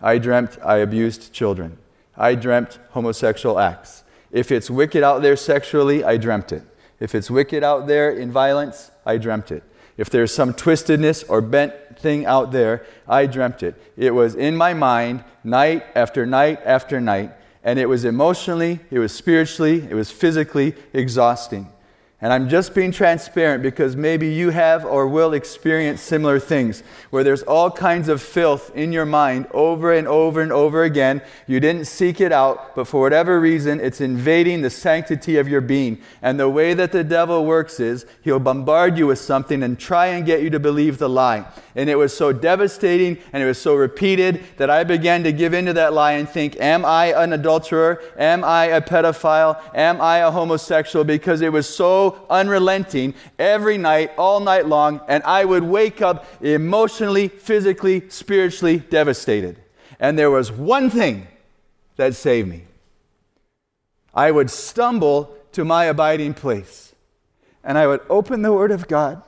I 0.00 0.18
dreamt 0.18 0.58
I 0.64 0.76
abused 0.76 1.32
children. 1.32 1.76
I 2.16 2.36
dreamt 2.36 2.78
homosexual 2.90 3.58
acts. 3.58 4.04
If 4.30 4.52
it's 4.52 4.70
wicked 4.70 5.02
out 5.02 5.22
there 5.22 5.36
sexually, 5.36 6.04
I 6.04 6.18
dreamt 6.18 6.52
it. 6.52 6.62
If 7.00 7.16
it's 7.16 7.32
wicked 7.32 7.64
out 7.64 7.88
there 7.88 8.12
in 8.12 8.30
violence, 8.30 8.92
I 9.04 9.18
dreamt 9.18 9.50
it. 9.50 9.64
If 9.96 10.08
there's 10.10 10.32
some 10.32 10.54
twistedness 10.54 11.24
or 11.28 11.40
bent 11.40 11.87
thing 11.98 12.26
out 12.26 12.52
there, 12.52 12.84
I 13.06 13.26
dreamt 13.26 13.62
it. 13.62 13.74
It 13.96 14.14
was 14.14 14.34
in 14.34 14.56
my 14.56 14.74
mind 14.74 15.24
night 15.44 15.84
after 15.94 16.26
night 16.26 16.60
after 16.64 17.00
night, 17.00 17.32
and 17.62 17.78
it 17.78 17.86
was 17.86 18.04
emotionally, 18.04 18.80
it 18.90 18.98
was 18.98 19.14
spiritually, 19.14 19.86
it 19.88 19.94
was 19.94 20.10
physically 20.10 20.74
exhausting. 20.92 21.72
And 22.20 22.32
I'm 22.32 22.48
just 22.48 22.74
being 22.74 22.90
transparent 22.90 23.62
because 23.62 23.94
maybe 23.94 24.26
you 24.26 24.50
have 24.50 24.84
or 24.84 25.06
will 25.06 25.34
experience 25.34 26.00
similar 26.00 26.40
things 26.40 26.82
where 27.10 27.22
there's 27.22 27.44
all 27.44 27.70
kinds 27.70 28.08
of 28.08 28.20
filth 28.20 28.74
in 28.74 28.90
your 28.90 29.06
mind 29.06 29.46
over 29.52 29.92
and 29.92 30.08
over 30.08 30.40
and 30.40 30.50
over 30.50 30.82
again. 30.82 31.22
You 31.46 31.60
didn't 31.60 31.84
seek 31.84 32.20
it 32.20 32.32
out, 32.32 32.74
but 32.74 32.88
for 32.88 33.00
whatever 33.00 33.38
reason, 33.38 33.78
it's 33.78 34.00
invading 34.00 34.62
the 34.62 34.70
sanctity 34.70 35.36
of 35.36 35.46
your 35.46 35.60
being. 35.60 36.00
And 36.20 36.40
the 36.40 36.48
way 36.48 36.74
that 36.74 36.90
the 36.90 37.04
devil 37.04 37.46
works 37.46 37.78
is 37.78 38.04
he'll 38.22 38.40
bombard 38.40 38.98
you 38.98 39.06
with 39.06 39.20
something 39.20 39.62
and 39.62 39.78
try 39.78 40.06
and 40.06 40.26
get 40.26 40.42
you 40.42 40.50
to 40.50 40.58
believe 40.58 40.98
the 40.98 41.08
lie. 41.08 41.46
And 41.76 41.88
it 41.88 41.94
was 41.94 42.16
so 42.16 42.32
devastating 42.32 43.18
and 43.32 43.44
it 43.44 43.46
was 43.46 43.60
so 43.60 43.76
repeated 43.76 44.42
that 44.56 44.70
I 44.70 44.82
began 44.82 45.22
to 45.22 45.30
give 45.30 45.54
into 45.54 45.72
that 45.74 45.92
lie 45.92 46.14
and 46.14 46.28
think, 46.28 46.56
Am 46.56 46.84
I 46.84 47.12
an 47.12 47.32
adulterer? 47.32 48.02
Am 48.18 48.42
I 48.42 48.64
a 48.64 48.80
pedophile? 48.80 49.62
Am 49.72 50.00
I 50.00 50.18
a 50.18 50.32
homosexual? 50.32 51.04
Because 51.04 51.42
it 51.42 51.52
was 51.52 51.72
unrelenting 52.30 53.14
every 53.38 53.78
night, 53.78 54.12
all 54.16 54.40
night 54.40 54.66
long, 54.66 55.00
and 55.08 55.22
I 55.24 55.44
would 55.44 55.62
wake 55.62 56.02
up 56.02 56.26
emotionally, 56.42 57.28
physically, 57.28 58.08
spiritually 58.08 58.78
devastated. 58.78 59.58
And 60.00 60.18
there 60.18 60.30
was 60.30 60.52
one 60.52 60.90
thing 60.90 61.26
that 61.96 62.14
saved 62.14 62.48
me 62.48 62.64
I 64.14 64.30
would 64.30 64.50
stumble 64.50 65.34
to 65.52 65.64
my 65.64 65.84
abiding 65.84 66.34
place, 66.34 66.94
and 67.62 67.78
I 67.78 67.86
would 67.86 68.00
open 68.08 68.42
the 68.42 68.52
Word 68.52 68.70
of 68.70 68.88
God, 68.88 69.22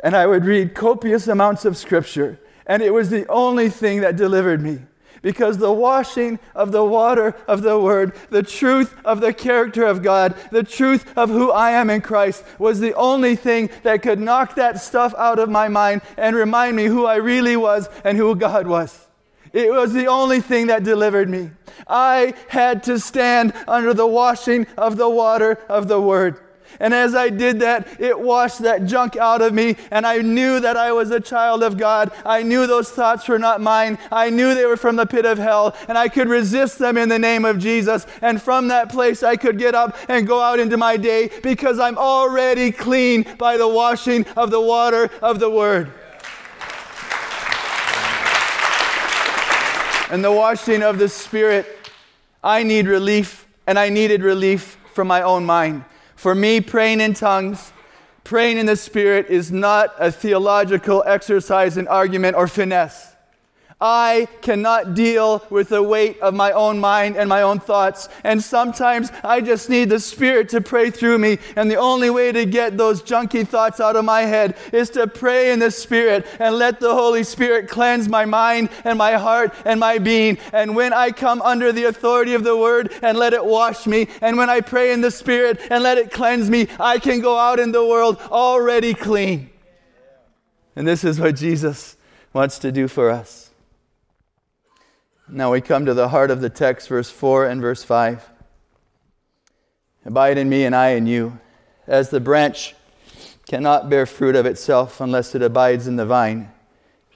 and 0.00 0.16
I 0.16 0.26
would 0.26 0.44
read 0.44 0.74
copious 0.74 1.28
amounts 1.28 1.64
of 1.64 1.76
Scripture, 1.76 2.38
and 2.66 2.82
it 2.82 2.92
was 2.92 3.10
the 3.10 3.26
only 3.28 3.68
thing 3.68 4.00
that 4.00 4.16
delivered 4.16 4.62
me 4.62 4.78
because 5.24 5.56
the 5.56 5.72
washing 5.72 6.38
of 6.54 6.70
the 6.70 6.84
water 6.84 7.34
of 7.48 7.62
the 7.62 7.80
Word, 7.80 8.12
the 8.28 8.42
truth 8.42 8.94
of 9.06 9.22
the 9.22 9.32
character 9.32 9.86
of 9.86 10.02
God, 10.02 10.36
the 10.52 10.62
truth 10.62 11.10
of 11.16 11.30
who 11.30 11.50
I 11.50 11.70
am 11.70 11.88
in 11.88 12.02
Christ 12.02 12.44
was 12.58 12.78
the 12.78 12.92
only 12.92 13.34
thing 13.34 13.70
that 13.84 14.02
could 14.02 14.20
knock 14.20 14.54
that 14.56 14.82
stuff 14.82 15.14
out 15.16 15.38
of 15.38 15.48
my 15.48 15.66
mind 15.68 16.02
and 16.18 16.36
remind 16.36 16.76
me 16.76 16.84
who 16.84 17.06
I 17.06 17.16
really 17.16 17.56
was 17.56 17.88
and 18.04 18.18
who 18.18 18.36
God 18.36 18.66
was. 18.66 19.06
It 19.54 19.72
was 19.72 19.94
the 19.94 20.08
only 20.08 20.42
thing 20.42 20.66
that 20.66 20.84
delivered 20.84 21.30
me. 21.30 21.52
I 21.88 22.34
had 22.48 22.82
to 22.82 22.98
stand 22.98 23.54
under 23.66 23.94
the 23.94 24.06
washing 24.06 24.66
of 24.76 24.98
the 24.98 25.08
water 25.08 25.58
of 25.70 25.88
the 25.88 26.02
Word. 26.02 26.38
And 26.80 26.92
as 26.92 27.14
I 27.14 27.30
did 27.30 27.60
that, 27.60 28.00
it 28.00 28.18
washed 28.18 28.60
that 28.60 28.86
junk 28.86 29.16
out 29.16 29.42
of 29.42 29.52
me, 29.52 29.76
and 29.90 30.06
I 30.06 30.18
knew 30.18 30.60
that 30.60 30.76
I 30.76 30.92
was 30.92 31.10
a 31.10 31.20
child 31.20 31.62
of 31.62 31.76
God. 31.76 32.10
I 32.24 32.42
knew 32.42 32.66
those 32.66 32.90
thoughts 32.90 33.28
were 33.28 33.38
not 33.38 33.60
mine. 33.60 33.98
I 34.10 34.30
knew 34.30 34.54
they 34.54 34.66
were 34.66 34.76
from 34.76 34.96
the 34.96 35.06
pit 35.06 35.24
of 35.24 35.38
hell, 35.38 35.76
and 35.88 35.96
I 35.96 36.08
could 36.08 36.28
resist 36.28 36.78
them 36.78 36.96
in 36.96 37.08
the 37.08 37.18
name 37.18 37.44
of 37.44 37.58
Jesus. 37.58 38.06
And 38.20 38.40
from 38.40 38.68
that 38.68 38.90
place, 38.90 39.22
I 39.22 39.36
could 39.36 39.58
get 39.58 39.74
up 39.74 39.96
and 40.08 40.26
go 40.26 40.40
out 40.40 40.58
into 40.58 40.76
my 40.76 40.96
day 40.96 41.30
because 41.42 41.78
I'm 41.78 41.98
already 41.98 42.72
clean 42.72 43.24
by 43.38 43.56
the 43.56 43.68
washing 43.68 44.26
of 44.36 44.50
the 44.50 44.60
water 44.60 45.10
of 45.22 45.40
the 45.40 45.50
Word. 45.50 45.92
And 50.10 50.22
the 50.22 50.32
washing 50.32 50.82
of 50.82 50.98
the 50.98 51.08
Spirit, 51.08 51.66
I 52.42 52.62
need 52.62 52.86
relief, 52.86 53.46
and 53.66 53.78
I 53.78 53.88
needed 53.88 54.22
relief 54.22 54.76
from 54.92 55.08
my 55.08 55.22
own 55.22 55.44
mind. 55.44 55.84
For 56.24 56.34
me, 56.34 56.62
praying 56.62 57.02
in 57.02 57.12
tongues, 57.12 57.70
praying 58.24 58.56
in 58.56 58.64
the 58.64 58.76
Spirit 58.76 59.26
is 59.28 59.52
not 59.52 59.94
a 59.98 60.10
theological 60.10 61.04
exercise 61.06 61.76
in 61.76 61.86
argument 61.86 62.34
or 62.34 62.48
finesse. 62.48 63.13
I 63.80 64.28
cannot 64.40 64.94
deal 64.94 65.44
with 65.50 65.68
the 65.68 65.82
weight 65.82 66.20
of 66.20 66.32
my 66.32 66.52
own 66.52 66.78
mind 66.78 67.16
and 67.16 67.28
my 67.28 67.42
own 67.42 67.60
thoughts. 67.60 68.08
And 68.22 68.42
sometimes 68.42 69.10
I 69.22 69.40
just 69.40 69.68
need 69.68 69.90
the 69.90 70.00
Spirit 70.00 70.48
to 70.50 70.60
pray 70.60 70.90
through 70.90 71.18
me. 71.18 71.38
And 71.56 71.70
the 71.70 71.76
only 71.76 72.08
way 72.08 72.32
to 72.32 72.46
get 72.46 72.76
those 72.76 73.02
junky 73.02 73.46
thoughts 73.46 73.80
out 73.80 73.96
of 73.96 74.04
my 74.04 74.22
head 74.22 74.56
is 74.72 74.90
to 74.90 75.06
pray 75.06 75.50
in 75.50 75.58
the 75.58 75.70
Spirit 75.70 76.26
and 76.38 76.56
let 76.56 76.80
the 76.80 76.94
Holy 76.94 77.24
Spirit 77.24 77.68
cleanse 77.68 78.08
my 78.08 78.24
mind 78.24 78.70
and 78.84 78.96
my 78.96 79.14
heart 79.14 79.52
and 79.64 79.80
my 79.80 79.98
being. 79.98 80.38
And 80.52 80.76
when 80.76 80.92
I 80.92 81.10
come 81.10 81.42
under 81.42 81.72
the 81.72 81.84
authority 81.84 82.34
of 82.34 82.44
the 82.44 82.56
Word 82.56 82.92
and 83.02 83.18
let 83.18 83.32
it 83.32 83.44
wash 83.44 83.86
me, 83.86 84.08
and 84.20 84.36
when 84.36 84.48
I 84.50 84.60
pray 84.60 84.92
in 84.92 85.00
the 85.00 85.10
Spirit 85.10 85.60
and 85.70 85.82
let 85.82 85.98
it 85.98 86.10
cleanse 86.12 86.48
me, 86.48 86.68
I 86.78 86.98
can 86.98 87.20
go 87.20 87.36
out 87.36 87.58
in 87.58 87.72
the 87.72 87.84
world 87.84 88.18
already 88.30 88.94
clean. 88.94 89.50
And 90.76 90.86
this 90.86 91.04
is 91.04 91.20
what 91.20 91.36
Jesus 91.36 91.96
wants 92.32 92.58
to 92.60 92.72
do 92.72 92.88
for 92.88 93.10
us. 93.10 93.43
Now 95.28 95.52
we 95.52 95.62
come 95.62 95.86
to 95.86 95.94
the 95.94 96.10
heart 96.10 96.30
of 96.30 96.42
the 96.42 96.50
text, 96.50 96.88
verse 96.88 97.10
4 97.10 97.46
and 97.46 97.60
verse 97.60 97.82
5. 97.82 98.28
Abide 100.04 100.36
in 100.36 100.50
me, 100.50 100.64
and 100.64 100.76
I 100.76 100.90
in 100.90 101.06
you. 101.06 101.38
As 101.86 102.10
the 102.10 102.20
branch 102.20 102.74
cannot 103.48 103.88
bear 103.88 104.04
fruit 104.04 104.36
of 104.36 104.44
itself 104.44 105.00
unless 105.00 105.34
it 105.34 105.40
abides 105.40 105.86
in 105.86 105.96
the 105.96 106.04
vine, 106.04 106.50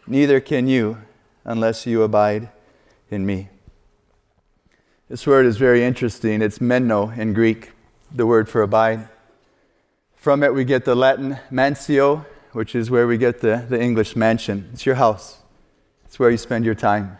neither 0.07 0.41
can 0.41 0.67
you 0.67 0.99
unless 1.45 1.87
you 1.87 2.03
abide 2.03 2.49
in 3.11 3.27
me. 3.27 3.51
This 5.11 5.27
word 5.27 5.45
is 5.45 5.59
very 5.59 5.85
interesting. 5.85 6.41
It's 6.41 6.61
meno 6.63 7.11
in 7.11 7.35
Greek, 7.35 7.73
the 8.11 8.27
word 8.27 8.49
for 8.49 8.63
abide. 8.63 9.09
From 10.17 10.43
it, 10.43 10.55
we 10.55 10.65
get 10.65 10.87
the 10.87 10.95
Latin 10.95 11.39
mansio, 11.51 12.25
which 12.53 12.75
is 12.75 12.91
where 12.91 13.07
we 13.07 13.19
get 13.19 13.41
the, 13.41 13.67
the 13.69 13.81
English 13.81 14.17
mansion. 14.17 14.71
It's 14.73 14.87
your 14.87 14.95
house, 14.95 15.39
it's 16.07 16.19
where 16.19 16.31
you 16.31 16.39
spend 16.39 16.65
your 16.65 16.75
time. 16.75 17.19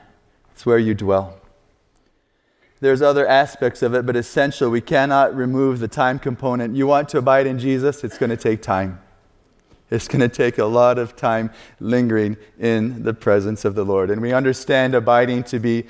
It's 0.59 0.67
where 0.67 0.77
you 0.77 0.93
dwell. 0.93 1.39
There's 2.81 3.01
other 3.01 3.25
aspects 3.25 3.81
of 3.81 3.95
it, 3.95 4.05
but 4.05 4.17
essential, 4.17 4.71
we 4.71 4.81
cannot 4.81 5.33
remove 5.37 5.79
the 5.79 5.87
time 5.87 6.19
component. 6.19 6.75
You 6.75 6.85
want 6.89 7.09
to 7.11 7.19
abide 7.19 7.47
in 7.47 7.61
Jesus, 7.61 8.03
it's 8.03 8.19
going 8.19 8.31
to 8.31 8.37
take 8.37 8.61
time. 8.61 9.01
It's 9.89 10.09
going 10.09 10.19
to 10.19 10.29
take 10.29 10.59
a 10.59 10.65
lot 10.65 10.99
of 10.99 11.15
time 11.15 11.53
lingering 11.79 12.37
in 12.59 13.05
the 13.05 13.15
presence 13.15 13.65
of 13.65 13.77
the 13.77 13.85
Lord. 13.85 14.11
And 14.11 14.21
we 14.21 14.33
understand 14.33 14.97
abiding 14.97 15.45
to 15.45 15.61
be 15.61 15.85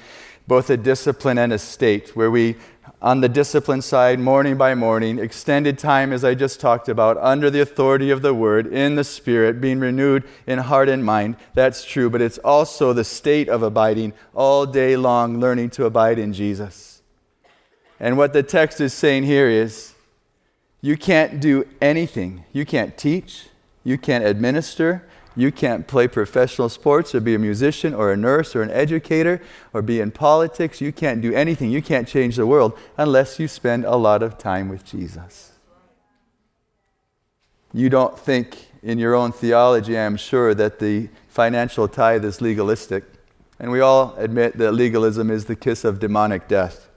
both 0.46 0.68
a 0.68 0.76
discipline 0.76 1.38
and 1.38 1.54
a 1.54 1.58
state 1.58 2.14
where 2.14 2.30
we 2.30 2.56
on 3.00 3.20
the 3.20 3.28
discipline 3.28 3.80
side, 3.80 4.18
morning 4.18 4.56
by 4.56 4.74
morning, 4.74 5.18
extended 5.18 5.78
time, 5.78 6.12
as 6.12 6.24
I 6.24 6.34
just 6.34 6.60
talked 6.60 6.88
about, 6.88 7.16
under 7.18 7.48
the 7.48 7.60
authority 7.60 8.10
of 8.10 8.22
the 8.22 8.34
Word, 8.34 8.66
in 8.66 8.96
the 8.96 9.04
Spirit, 9.04 9.60
being 9.60 9.78
renewed 9.78 10.24
in 10.46 10.58
heart 10.58 10.88
and 10.88 11.04
mind. 11.04 11.36
That's 11.54 11.84
true, 11.84 12.10
but 12.10 12.20
it's 12.20 12.38
also 12.38 12.92
the 12.92 13.04
state 13.04 13.48
of 13.48 13.62
abiding 13.62 14.14
all 14.34 14.66
day 14.66 14.96
long, 14.96 15.38
learning 15.38 15.70
to 15.70 15.84
abide 15.84 16.18
in 16.18 16.32
Jesus. 16.32 17.02
And 18.00 18.16
what 18.16 18.32
the 18.32 18.42
text 18.42 18.80
is 18.80 18.92
saying 18.92 19.24
here 19.24 19.48
is 19.48 19.94
you 20.80 20.96
can't 20.96 21.40
do 21.40 21.66
anything. 21.80 22.44
You 22.52 22.64
can't 22.64 22.96
teach, 22.96 23.48
you 23.84 23.98
can't 23.98 24.24
administer, 24.24 25.04
you 25.38 25.52
can't 25.52 25.86
play 25.86 26.08
professional 26.08 26.68
sports 26.68 27.14
or 27.14 27.20
be 27.20 27.32
a 27.32 27.38
musician 27.38 27.94
or 27.94 28.10
a 28.10 28.16
nurse 28.16 28.56
or 28.56 28.62
an 28.62 28.72
educator 28.72 29.40
or 29.72 29.82
be 29.82 30.00
in 30.00 30.10
politics. 30.10 30.80
You 30.80 30.92
can't 30.92 31.20
do 31.20 31.32
anything. 31.32 31.70
You 31.70 31.80
can't 31.80 32.08
change 32.08 32.34
the 32.34 32.44
world 32.44 32.76
unless 32.96 33.38
you 33.38 33.46
spend 33.46 33.84
a 33.84 33.94
lot 33.94 34.24
of 34.24 34.36
time 34.36 34.68
with 34.68 34.84
Jesus. 34.84 35.52
You 37.72 37.88
don't 37.88 38.18
think 38.18 38.66
in 38.82 38.98
your 38.98 39.14
own 39.14 39.30
theology, 39.30 39.96
I'm 39.96 40.16
sure, 40.16 40.54
that 40.54 40.80
the 40.80 41.08
financial 41.28 41.86
tithe 41.86 42.24
is 42.24 42.40
legalistic. 42.40 43.04
And 43.60 43.70
we 43.70 43.78
all 43.78 44.16
admit 44.16 44.58
that 44.58 44.72
legalism 44.72 45.30
is 45.30 45.44
the 45.44 45.54
kiss 45.54 45.84
of 45.84 46.00
demonic 46.00 46.48
death. 46.48 46.87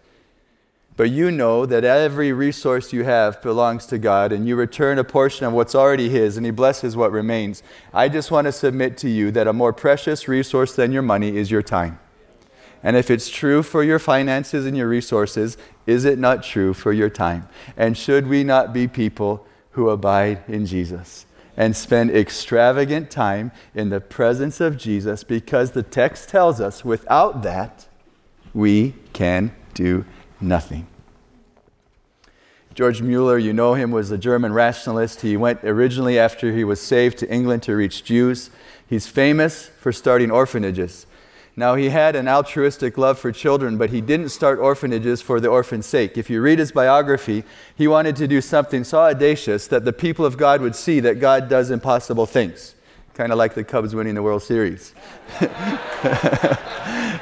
But 1.02 1.10
you 1.10 1.32
know 1.32 1.66
that 1.66 1.84
every 1.84 2.32
resource 2.32 2.94
you 2.94 3.06
have 3.06 3.42
belongs 3.42 3.88
to 3.88 3.98
God, 3.98 4.32
and 4.32 4.48
you 4.48 4.56
return 4.56 5.00
a 5.00 5.04
portion 5.04 5.48
of 5.48 5.54
what's 5.54 5.74
already 5.74 6.10
His, 6.10 6.38
and 6.38 6.46
He 6.46 6.52
blesses 6.52 6.96
what 6.96 7.12
remains. 7.12 7.64
I 7.92 8.08
just 8.08 8.30
want 8.30 8.46
to 8.46 8.52
submit 8.52 9.00
to 9.00 9.10
you 9.10 9.32
that 9.32 9.48
a 9.48 9.52
more 9.52 9.74
precious 9.74 10.28
resource 10.28 10.76
than 10.76 10.92
your 10.92 11.02
money 11.02 11.38
is 11.38 11.50
your 11.50 11.64
time. 11.64 11.98
And 12.84 12.96
if 12.96 13.10
it's 13.10 13.30
true 13.30 13.64
for 13.64 13.84
your 13.84 13.98
finances 13.98 14.68
and 14.68 14.78
your 14.78 14.88
resources, 14.88 15.58
is 15.88 16.06
it 16.06 16.20
not 16.20 16.44
true 16.44 16.72
for 16.72 16.94
your 16.94 17.10
time? 17.10 17.50
And 17.76 17.98
should 17.98 18.28
we 18.28 18.44
not 18.44 18.72
be 18.72 18.88
people 18.88 19.48
who 19.72 19.90
abide 19.90 20.44
in 20.48 20.68
Jesus 20.68 21.26
and 21.58 21.76
spend 21.76 22.12
extravagant 22.12 23.10
time 23.10 23.52
in 23.74 23.90
the 23.90 24.02
presence 24.02 24.62
of 24.62 24.78
Jesus? 24.78 25.24
Because 25.24 25.72
the 25.72 25.82
text 25.82 26.30
tells 26.30 26.62
us 26.62 26.86
without 26.86 27.42
that, 27.42 27.88
we 28.54 28.94
can 29.14 29.52
do 29.74 30.06
nothing. 30.40 30.86
George 32.74 33.02
Mueller, 33.02 33.38
you 33.38 33.52
know 33.52 33.74
him, 33.74 33.92
was 33.92 34.12
a 34.12 34.18
German 34.18 34.54
rationalist. 34.54 35.22
He 35.22 35.36
went 35.36 35.64
originally 35.64 36.18
after 36.18 36.54
he 36.54 36.64
was 36.64 36.80
saved 36.80 37.18
to 37.18 37.30
England 37.30 37.64
to 37.64 37.76
reach 37.76 38.06
Jews. 38.06 38.50
He's 38.88 39.08
famous 39.08 39.68
for 39.80 39.92
starting 39.92 40.32
orphanages. 40.32 41.06
Now, 41.58 41.76
he 41.76 41.90
had 41.90 42.16
an 42.16 42.30
altruistic 42.30 42.98
love 42.98 43.20
for 43.20 43.34
children, 43.34 43.78
but 43.78 43.90
he 43.90 44.00
didn't 44.00 44.30
start 44.30 44.58
orphanages 44.58 45.22
for 45.22 45.42
the 45.42 45.50
orphan's 45.50 45.86
sake. 45.86 46.18
If 46.18 46.30
you 46.30 46.42
read 46.42 46.60
his 46.60 46.72
biography, 46.72 47.44
he 47.76 47.90
wanted 47.90 48.16
to 48.18 48.28
do 48.28 48.40
something 48.40 48.86
so 48.86 49.02
audacious 49.02 49.68
that 49.68 49.84
the 49.84 49.92
people 49.92 50.26
of 50.26 50.38
God 50.38 50.62
would 50.62 50.76
see 50.76 51.02
that 51.02 51.20
God 51.20 51.50
does 51.50 51.72
impossible 51.72 52.26
things. 52.26 52.76
Kind 53.16 53.34
of 53.34 53.38
like 53.38 53.54
the 53.54 53.66
Cubs 53.66 53.94
winning 53.94 54.16
the 54.16 54.24
World 54.24 54.44
Series. 54.44 54.94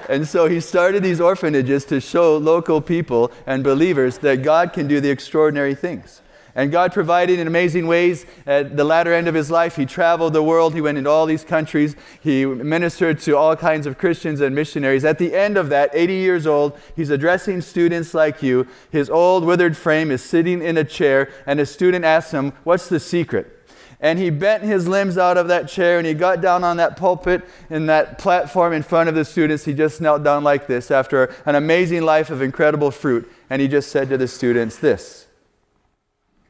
and 0.09 0.27
so 0.27 0.47
he 0.47 0.59
started 0.59 1.03
these 1.03 1.21
orphanages 1.21 1.85
to 1.85 2.01
show 2.01 2.35
local 2.35 2.81
people 2.81 3.31
and 3.45 3.63
believers 3.63 4.17
that 4.17 4.41
God 4.41 4.73
can 4.73 4.87
do 4.87 4.99
the 4.99 5.11
extraordinary 5.11 5.75
things. 5.75 6.23
And 6.55 6.71
God 6.71 6.91
provided 6.91 7.37
in 7.37 7.45
amazing 7.45 7.85
ways 7.85 8.25
at 8.47 8.75
the 8.75 8.83
latter 8.83 9.13
end 9.13 9.27
of 9.27 9.35
his 9.35 9.51
life. 9.51 9.75
He 9.75 9.85
traveled 9.85 10.33
the 10.33 10.41
world, 10.41 10.73
he 10.73 10.81
went 10.81 10.97
into 10.97 11.09
all 11.09 11.27
these 11.27 11.43
countries, 11.43 11.95
he 12.19 12.43
ministered 12.43 13.19
to 13.19 13.37
all 13.37 13.55
kinds 13.55 13.85
of 13.85 13.99
Christians 13.99 14.41
and 14.41 14.55
missionaries. 14.55 15.05
At 15.05 15.19
the 15.19 15.35
end 15.35 15.57
of 15.57 15.69
that, 15.69 15.91
80 15.93 16.13
years 16.13 16.47
old, 16.47 16.77
he's 16.95 17.11
addressing 17.11 17.61
students 17.61 18.15
like 18.15 18.41
you. 18.41 18.67
His 18.89 19.11
old 19.11 19.45
withered 19.45 19.77
frame 19.77 20.09
is 20.09 20.23
sitting 20.23 20.63
in 20.63 20.75
a 20.75 20.83
chair, 20.83 21.29
and 21.45 21.59
a 21.59 21.67
student 21.67 22.03
asks 22.03 22.31
him, 22.31 22.53
What's 22.63 22.89
the 22.89 22.99
secret? 22.99 23.58
And 24.01 24.17
he 24.17 24.29
bent 24.29 24.63
his 24.63 24.87
limbs 24.87 25.17
out 25.17 25.37
of 25.37 25.49
that 25.49 25.67
chair 25.67 25.97
and 25.97 26.07
he 26.07 26.13
got 26.13 26.39
down 26.39 26.63
on 26.63 26.77
that 26.77 26.95
pulpit 26.95 27.43
in 27.69 27.87
that 27.87 28.17
platform 28.17 28.71
in 28.71 28.81
front 28.81 29.09
of 29.09 29.15
the 29.15 29.25
students. 29.25 29.65
He 29.65 29.73
just 29.73 29.99
knelt 29.99 30.23
down 30.23 30.43
like 30.43 30.67
this 30.67 30.89
after 30.89 31.35
an 31.45 31.55
amazing 31.55 32.03
life 32.03 32.29
of 32.29 32.41
incredible 32.41 32.91
fruit. 32.91 33.29
And 33.49 33.61
he 33.61 33.67
just 33.67 33.91
said 33.91 34.09
to 34.09 34.17
the 34.17 34.27
students, 34.27 34.77
This 34.77 35.27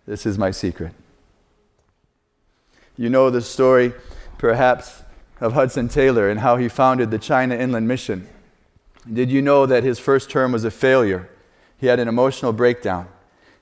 this 0.09 0.25
is 0.25 0.39
my 0.39 0.49
secret. 0.49 0.91
You 2.97 3.11
know 3.11 3.29
the 3.29 3.41
story, 3.41 3.93
perhaps, 4.39 5.03
of 5.39 5.53
Hudson 5.53 5.87
Taylor 5.87 6.29
and 6.29 6.39
how 6.39 6.57
he 6.57 6.67
founded 6.67 7.11
the 7.11 7.19
China 7.19 7.55
Inland 7.55 7.87
Mission. 7.87 8.27
Did 9.11 9.29
you 9.29 9.43
know 9.43 9.67
that 9.67 9.83
his 9.83 9.99
first 9.99 10.31
term 10.31 10.51
was 10.51 10.63
a 10.63 10.71
failure? 10.71 11.29
He 11.77 11.85
had 11.85 11.99
an 11.99 12.07
emotional 12.07 12.53
breakdown. 12.53 13.07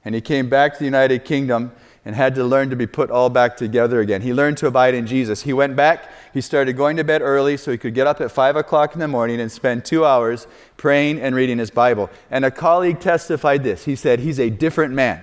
And 0.05 0.15
he 0.15 0.21
came 0.21 0.47
back 0.47 0.73
to 0.73 0.79
the 0.79 0.85
United 0.85 1.25
Kingdom 1.25 1.73
and 2.07 2.15
had 2.15 2.35
to 2.35 2.43
learn 2.45 2.69
to 2.69 2.75
be 2.77 2.87
put 2.87 3.11
all 3.11 3.29
back 3.29 3.57
together 3.57 3.99
again. 3.99 4.21
He 4.21 4.33
learned 4.33 4.55
to 4.59 4.67
abide 4.67 4.93
in 4.93 5.05
Jesus. 5.05 5.41
He 5.41 5.51
went 5.51 5.75
back, 5.75 6.09
he 6.33 6.39
started 6.39 6.77
going 6.77 6.95
to 6.95 7.03
bed 7.03 7.21
early 7.21 7.57
so 7.57 7.69
he 7.69 7.77
could 7.77 7.93
get 7.93 8.07
up 8.07 8.21
at 8.21 8.31
5 8.31 8.55
o'clock 8.55 8.93
in 8.93 9.01
the 9.01 9.09
morning 9.09 9.41
and 9.41 9.51
spend 9.51 9.83
two 9.83 10.05
hours 10.05 10.47
praying 10.77 11.19
and 11.19 11.35
reading 11.35 11.57
his 11.57 11.69
Bible. 11.69 12.09
And 12.31 12.45
a 12.45 12.49
colleague 12.49 13.01
testified 13.01 13.61
this. 13.65 13.83
He 13.83 13.97
said, 13.97 14.21
He's 14.21 14.39
a 14.39 14.49
different 14.49 14.93
man. 14.93 15.21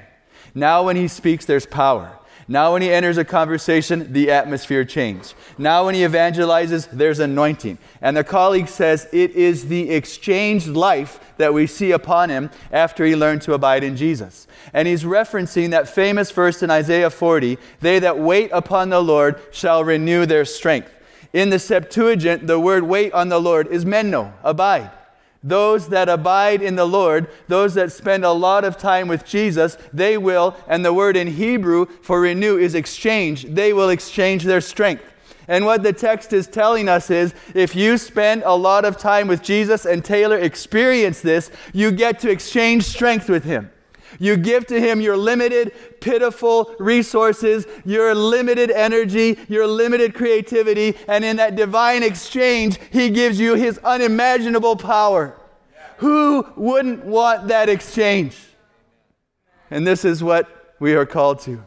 Now, 0.54 0.82
when 0.82 0.96
he 0.96 1.08
speaks, 1.08 1.46
there's 1.46 1.64
power. 1.64 2.18
Now, 2.46 2.74
when 2.74 2.82
he 2.82 2.90
enters 2.90 3.16
a 3.16 3.24
conversation, 3.24 4.12
the 4.12 4.30
atmosphere 4.30 4.84
changes. 4.84 5.34
Now, 5.56 5.86
when 5.86 5.94
he 5.94 6.02
evangelizes, 6.02 6.90
there's 6.90 7.18
anointing. 7.18 7.78
And 8.02 8.16
the 8.16 8.24
colleague 8.24 8.68
says 8.68 9.08
it 9.12 9.30
is 9.32 9.68
the 9.68 9.90
exchanged 9.90 10.68
life 10.68 11.20
that 11.38 11.54
we 11.54 11.66
see 11.66 11.92
upon 11.92 12.28
him 12.28 12.50
after 12.70 13.04
he 13.04 13.16
learned 13.16 13.42
to 13.42 13.54
abide 13.54 13.82
in 13.82 13.96
Jesus. 13.96 14.46
And 14.72 14.86
he's 14.86 15.04
referencing 15.04 15.70
that 15.70 15.88
famous 15.88 16.30
verse 16.30 16.62
in 16.62 16.70
Isaiah 16.70 17.10
40 17.10 17.58
They 17.80 17.98
that 18.00 18.18
wait 18.18 18.50
upon 18.52 18.90
the 18.90 19.00
Lord 19.00 19.40
shall 19.50 19.82
renew 19.82 20.26
their 20.26 20.44
strength. 20.44 20.90
In 21.32 21.50
the 21.50 21.58
Septuagint, 21.58 22.46
the 22.46 22.60
word 22.60 22.84
wait 22.84 23.12
on 23.12 23.28
the 23.28 23.40
Lord 23.40 23.66
is 23.68 23.84
meno, 23.84 24.32
abide. 24.42 24.90
Those 25.46 25.90
that 25.90 26.08
abide 26.08 26.62
in 26.62 26.74
the 26.74 26.86
Lord, 26.86 27.28
those 27.48 27.74
that 27.74 27.92
spend 27.92 28.24
a 28.24 28.32
lot 28.32 28.64
of 28.64 28.78
time 28.78 29.08
with 29.08 29.26
Jesus, 29.26 29.76
they 29.92 30.16
will, 30.16 30.56
and 30.66 30.82
the 30.82 30.94
word 30.94 31.18
in 31.18 31.28
Hebrew 31.28 31.84
for 32.00 32.22
renew 32.22 32.56
is 32.56 32.74
exchange, 32.74 33.44
they 33.44 33.74
will 33.74 33.90
exchange 33.90 34.44
their 34.44 34.62
strength. 34.62 35.04
And 35.46 35.66
what 35.66 35.82
the 35.82 35.92
text 35.92 36.32
is 36.32 36.46
telling 36.46 36.88
us 36.88 37.10
is 37.10 37.34
if 37.54 37.76
you 37.76 37.98
spend 37.98 38.42
a 38.46 38.56
lot 38.56 38.86
of 38.86 38.96
time 38.96 39.28
with 39.28 39.42
Jesus, 39.42 39.84
and 39.84 40.02
Taylor 40.02 40.38
experience 40.38 41.20
this, 41.20 41.50
you 41.74 41.92
get 41.92 42.20
to 42.20 42.30
exchange 42.30 42.84
strength 42.84 43.28
with 43.28 43.44
him. 43.44 43.70
You 44.18 44.36
give 44.36 44.66
to 44.66 44.80
Him 44.80 45.00
your 45.00 45.16
limited, 45.16 45.72
pitiful 46.00 46.74
resources, 46.78 47.66
your 47.84 48.14
limited 48.14 48.70
energy, 48.70 49.38
your 49.48 49.66
limited 49.66 50.14
creativity, 50.14 50.96
and 51.08 51.24
in 51.24 51.36
that 51.36 51.56
divine 51.56 52.02
exchange, 52.02 52.78
He 52.90 53.10
gives 53.10 53.38
you 53.38 53.54
His 53.54 53.78
unimaginable 53.78 54.76
power. 54.76 55.38
Who 55.98 56.46
wouldn't 56.56 57.04
want 57.04 57.48
that 57.48 57.68
exchange? 57.68 58.36
And 59.70 59.86
this 59.86 60.04
is 60.04 60.22
what 60.22 60.74
we 60.78 60.94
are 60.94 61.06
called 61.06 61.40
to. 61.40 61.62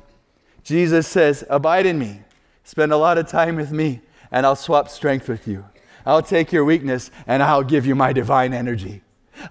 Jesus 0.63 1.08
says, 1.08 1.43
Abide 1.50 1.86
in 1.86 1.98
me, 1.98 2.22
spend 2.63 2.91
a 2.91 2.98
lot 2.98 3.17
of 3.17 3.28
time 3.28 3.56
with 3.56 3.72
me, 3.72 4.02
and 4.32 4.45
I'll 4.45 4.56
swap 4.56 4.89
strength 4.89 5.30
with 5.30 5.48
you. 5.48 5.65
I'll 6.06 6.22
take 6.22 6.54
your 6.54 6.63
weakness 6.63 7.12
and 7.28 7.43
I'll 7.43 7.63
give 7.63 7.86
you 7.86 7.93
my 7.93 8.13
divine 8.13 8.54
energy. 8.54 9.02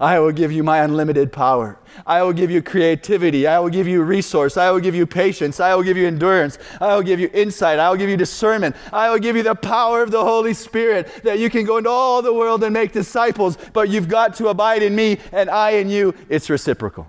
I 0.01 0.18
will 0.18 0.33
give 0.33 0.53
you 0.53 0.62
my 0.62 0.79
unlimited 0.79 1.33
power. 1.33 1.79
I 2.07 2.22
will 2.22 2.33
give 2.33 2.51
you 2.51 2.62
creativity. 2.62 3.46
I 3.46 3.59
will 3.59 3.68
give 3.68 3.87
you 3.87 4.03
resource. 4.03 4.57
I 4.57 4.70
will 4.70 4.81
give 4.81 4.94
you 4.94 5.07
patience. 5.07 5.61
I 5.61 5.75
will 5.75 5.83
give 5.83 5.96
you 5.96 6.07
endurance. 6.07 6.59
I 6.81 6.94
will 6.94 7.03
give 7.03 7.20
you 7.20 7.31
insight. 7.33 7.79
I 7.79 7.88
will 7.90 7.96
give 7.96 8.11
you 8.11 8.16
discernment. 8.16 8.77
I 8.92 9.11
will 9.11 9.18
give 9.18 9.37
you 9.37 9.42
the 9.42 9.55
power 9.55 10.03
of 10.03 10.11
the 10.11 10.22
Holy 10.22 10.55
Spirit 10.55 11.22
that 11.22 11.38
you 11.38 11.51
can 11.51 11.64
go 11.64 11.79
into 11.79 11.90
all 11.90 12.22
the 12.22 12.33
world 12.33 12.62
and 12.64 12.72
make 12.72 12.92
disciples, 12.92 13.57
but 13.72 13.88
you've 13.88 14.09
got 14.09 14.35
to 14.37 14.49
abide 14.49 14.83
in 14.83 14.94
me 14.94 15.18
and 15.33 15.49
I 15.49 15.70
in 15.70 15.88
you. 15.88 16.14
It's 16.29 16.51
reciprocal. 16.51 17.07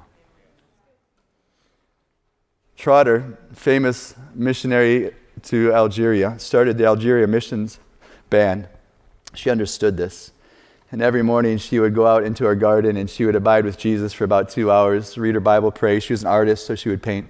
Trotter, 2.75 3.39
famous 3.53 4.13
missionary 4.35 5.13
to 5.43 5.73
Algeria, 5.73 6.37
started 6.37 6.77
the 6.77 6.85
Algeria 6.85 7.27
Missions 7.27 7.79
Band. 8.29 8.67
She 9.33 9.49
understood 9.49 9.97
this. 9.97 10.31
And 10.91 11.01
every 11.01 11.21
morning 11.21 11.57
she 11.57 11.79
would 11.79 11.93
go 11.93 12.07
out 12.07 12.23
into 12.23 12.45
her 12.45 12.55
garden 12.55 12.95
and 12.95 13.09
she 13.09 13.25
would 13.25 13.35
abide 13.35 13.65
with 13.65 13.77
Jesus 13.77 14.13
for 14.13 14.23
about 14.23 14.49
two 14.49 14.71
hours, 14.71 15.17
read 15.17 15.35
her 15.35 15.41
Bible, 15.41 15.71
pray. 15.71 15.99
She 15.99 16.13
was 16.13 16.21
an 16.21 16.29
artist, 16.29 16.65
so 16.65 16.75
she 16.75 16.89
would 16.89 17.03
paint. 17.03 17.27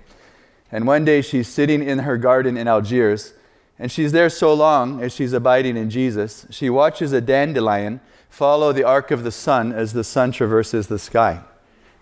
And 0.71 0.85
one 0.85 1.05
day 1.05 1.21
she's 1.21 1.47
sitting 1.47 1.81
in 1.81 1.99
her 1.99 2.17
garden 2.17 2.57
in 2.57 2.67
Algiers, 2.67 3.33
and 3.79 3.91
she's 3.91 4.11
there 4.11 4.29
so 4.29 4.53
long 4.53 5.01
as 5.01 5.13
she's 5.13 5.33
abiding 5.33 5.77
in 5.77 5.89
Jesus, 5.89 6.45
she 6.49 6.69
watches 6.69 7.13
a 7.13 7.21
dandelion 7.21 7.99
follow 8.29 8.71
the 8.71 8.83
arc 8.83 9.11
of 9.11 9.23
the 9.23 9.31
sun 9.31 9.71
as 9.71 9.93
the 9.93 10.03
sun 10.03 10.31
traverses 10.31 10.87
the 10.87 10.99
sky. 10.99 11.41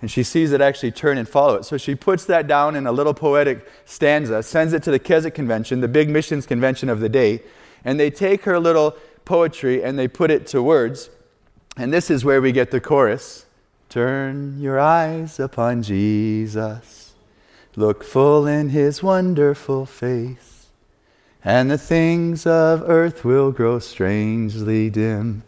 And 0.02 0.12
she 0.12 0.24
sees 0.24 0.52
it 0.52 0.62
actually 0.62 0.91
turn 0.91 1.18
and 1.18 1.28
follow 1.28 1.56
it. 1.56 1.63
So 1.63 1.78
she 1.78 1.96
puts 1.96 2.26
that 2.26 2.48
down 2.48 2.76
in 2.76 2.86
a 2.86 2.91
little 2.91 3.13
poetic 3.13 3.68
stanza, 3.86 4.44
sends 4.44 4.74
it 4.74 4.84
to 4.84 4.91
the 4.91 5.00
Keswick 5.00 5.34
Convention, 5.34 5.80
the 5.82 5.88
big 5.88 6.10
missions 6.10 6.46
convention 6.46 6.89
of 6.89 7.00
the 7.00 7.10
day, 7.10 7.41
and 7.84 8.00
they 8.00 8.10
take 8.10 8.44
her 8.44 8.60
little 8.60 8.96
poetry 9.24 9.84
and 9.84 9.98
they 9.98 10.08
put 10.08 10.32
it 10.32 10.46
to 10.48 10.62
words. 10.62 11.10
And 11.77 11.93
this 11.93 12.09
is 12.09 12.23
where 12.23 12.41
we 12.41 12.51
get 12.51 12.71
the 12.71 12.79
chorus 12.79 13.45
Turn 13.89 14.59
your 14.59 14.79
eyes 14.79 15.39
upon 15.39 15.83
Jesus, 15.83 17.13
look 17.75 18.03
full 18.03 18.45
in 18.45 18.69
his 18.69 19.01
wonderful 19.01 19.85
face, 19.85 20.67
and 21.43 21.69
the 21.71 21.77
things 21.77 22.45
of 22.45 22.83
earth 22.89 23.23
will 23.23 23.51
grow 23.51 23.79
strangely 23.79 24.89
dim 24.89 25.43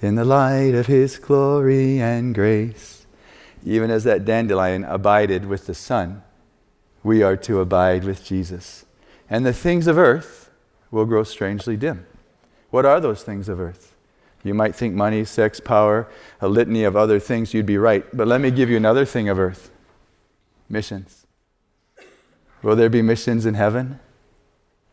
in 0.00 0.14
the 0.14 0.24
light 0.24 0.74
of 0.74 0.86
his 0.86 1.18
glory 1.18 2.00
and 2.00 2.34
grace. 2.34 3.06
Even 3.64 3.90
as 3.90 4.04
that 4.04 4.24
dandelion 4.24 4.84
abided 4.84 5.44
with 5.44 5.66
the 5.66 5.74
sun, 5.74 6.22
we 7.04 7.22
are 7.22 7.36
to 7.36 7.60
abide 7.60 8.02
with 8.02 8.24
Jesus. 8.24 8.86
And 9.28 9.44
the 9.44 9.52
things 9.52 9.86
of 9.86 9.98
earth 9.98 10.50
will 10.90 11.04
grow 11.04 11.22
strangely 11.22 11.76
dim. 11.76 12.06
What 12.70 12.86
are 12.86 12.98
those 12.98 13.22
things 13.22 13.48
of 13.48 13.60
earth? 13.60 13.94
You 14.44 14.54
might 14.54 14.74
think 14.74 14.94
money, 14.94 15.24
sex, 15.24 15.60
power, 15.60 16.08
a 16.40 16.48
litany 16.48 16.84
of 16.84 16.96
other 16.96 17.18
things, 17.18 17.52
you'd 17.52 17.66
be 17.66 17.78
right. 17.78 18.04
But 18.16 18.28
let 18.28 18.40
me 18.40 18.50
give 18.50 18.70
you 18.70 18.76
another 18.76 19.04
thing 19.04 19.28
of 19.28 19.38
earth 19.38 19.70
missions. 20.68 21.26
Will 22.62 22.76
there 22.76 22.90
be 22.90 23.02
missions 23.02 23.46
in 23.46 23.54
heaven? 23.54 24.00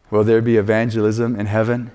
Will 0.10 0.24
there 0.24 0.42
be 0.42 0.58
evangelism 0.58 1.40
in 1.40 1.48
heaven? 1.48 1.92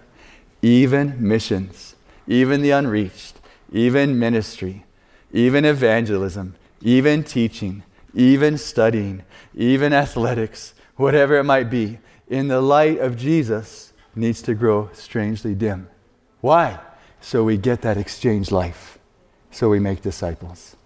Even 0.63 1.17
missions, 1.19 1.95
even 2.27 2.61
the 2.61 2.71
unreached, 2.71 3.37
even 3.73 4.19
ministry, 4.19 4.85
even 5.33 5.65
evangelism, 5.65 6.55
even 6.83 7.25
teaching, 7.25 7.83
even 8.15 8.59
studying, 8.59 9.23
even 9.55 9.93
athletics, 9.93 10.75
whatever 10.97 11.39
it 11.39 11.45
might 11.45 11.71
be, 11.71 11.99
in 12.29 12.49
the 12.49 12.61
light 12.61 12.99
of 12.99 13.17
Jesus 13.17 13.93
needs 14.15 14.43
to 14.43 14.55
grow 14.55 14.91
strangely 14.93 15.55
dim. 15.55 15.89
Why? 16.41 16.79
So 17.21 17.45
we 17.45 17.57
get 17.57 17.83
that 17.83 17.97
exchange 17.97 18.51
life, 18.51 18.99
so 19.51 19.69
we 19.69 19.79
make 19.79 20.03
disciples. 20.03 20.77